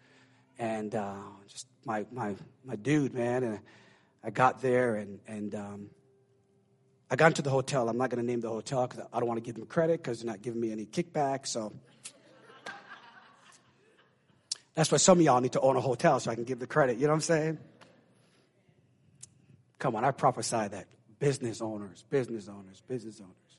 [0.59, 1.15] and uh,
[1.47, 3.43] just my my my dude, man.
[3.43, 3.59] And
[4.23, 5.89] I got there, and and um,
[7.09, 7.89] I got into the hotel.
[7.89, 9.97] I'm not going to name the hotel because I don't want to give them credit
[9.97, 11.47] because they're not giving me any kickback.
[11.47, 11.73] So
[14.75, 16.67] that's why some of y'all need to own a hotel so I can give the
[16.67, 16.97] credit.
[16.97, 17.57] You know what I'm saying?
[19.79, 20.85] Come on, I prophesy that
[21.17, 23.50] business owners, business owners, business owners.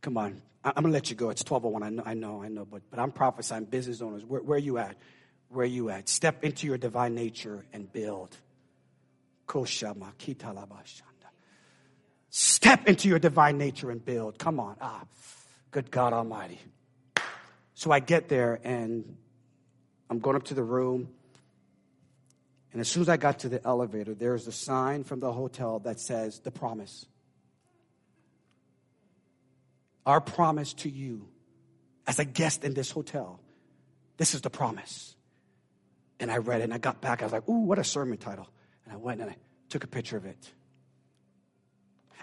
[0.00, 1.30] Come on, I'm going to let you go.
[1.30, 1.82] It's 12:01.
[1.84, 4.24] I know, I know, I know, but but I'm prophesying business owners.
[4.24, 4.96] Where, where are you at?
[5.48, 6.08] Where are you at?
[6.08, 8.36] Step into your divine nature and build.
[12.30, 14.38] Step into your divine nature and build.
[14.38, 14.76] Come on.
[14.80, 15.02] Ah,
[15.72, 16.60] good God Almighty.
[17.74, 19.16] So I get there and
[20.08, 21.08] I'm going up to the room.
[22.72, 25.80] And as soon as I got to the elevator, there's a sign from the hotel
[25.80, 27.06] that says, The promise.
[30.06, 31.28] Our promise to you
[32.06, 33.40] as a guest in this hotel.
[34.16, 35.14] This is the promise.
[36.18, 37.22] And I read it and I got back.
[37.22, 38.48] I was like, Ooh, what a sermon title.
[38.84, 39.36] And I went and I
[39.68, 40.52] took a picture of it.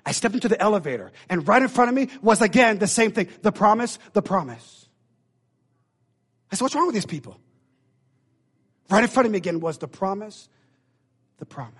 [0.06, 3.12] I stepped into the elevator, and right in front of me was again the same
[3.12, 4.88] thing the promise, the promise.
[6.50, 7.38] I said, What's wrong with these people?
[8.90, 10.48] Right in front of me again was the promise,
[11.40, 11.74] the promise.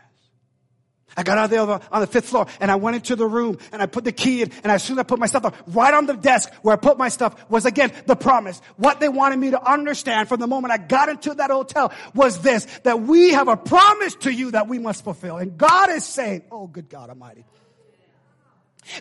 [1.16, 3.82] I got out there on the fifth floor and I went into the room and
[3.82, 5.94] I put the key in and as soon as I put my stuff up, right
[5.94, 8.62] on the desk where I put my stuff was again the promise.
[8.76, 12.42] What they wanted me to understand from the moment I got into that hotel was
[12.42, 15.38] this, that we have a promise to you that we must fulfill.
[15.38, 17.46] And God is saying, oh good God Almighty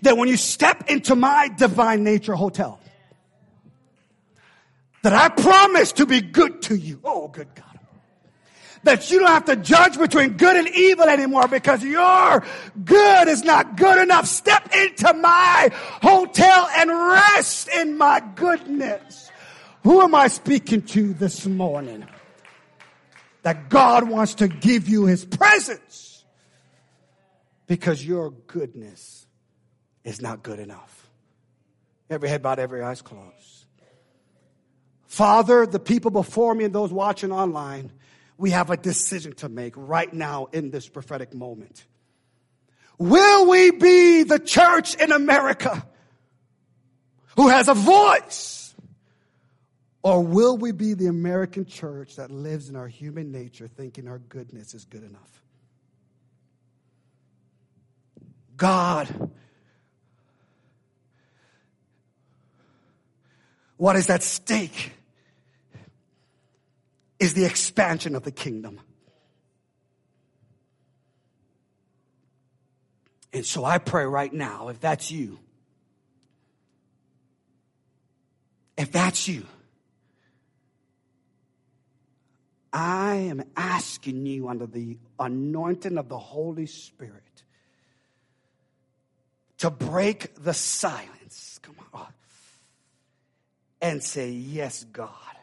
[0.03, 2.81] that when you step into my divine nature hotel,
[5.03, 7.01] that I promise to be good to you.
[7.05, 7.76] Oh, good God.
[8.87, 12.45] That you don't have to judge between good and evil anymore because your
[12.85, 14.27] good is not good enough.
[14.27, 15.71] Step into my
[16.03, 19.33] hotel and rest in my goodness.
[19.83, 22.07] Who am I speaking to this morning?
[23.43, 26.25] That God wants to give you his presence
[27.67, 29.27] because your goodness
[30.05, 31.11] is not good enough.
[32.09, 33.67] Every head bowed, every eyes closed.
[35.07, 37.91] Father, the people before me and those watching online,
[38.39, 41.85] we have a decision to make right now in this prophetic moment.
[42.99, 45.87] Will we be the church in America
[47.37, 48.75] who has a voice?
[50.03, 54.19] Or will we be the American church that lives in our human nature thinking our
[54.19, 55.43] goodness is good enough?
[58.57, 59.31] God
[63.77, 64.93] What is at stake
[67.19, 68.81] is the expansion of the kingdom.
[73.33, 75.39] And so I pray right now, if that's you,
[78.77, 79.45] if that's you,
[82.73, 87.23] I am asking you under the anointing of the Holy Spirit
[89.59, 91.59] to break the silence.
[91.63, 92.13] Come on
[93.81, 95.36] and say, Yes, God.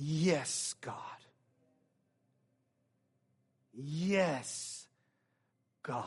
[0.00, 0.94] Yes, God.
[3.74, 4.86] Yes,
[5.82, 6.04] God.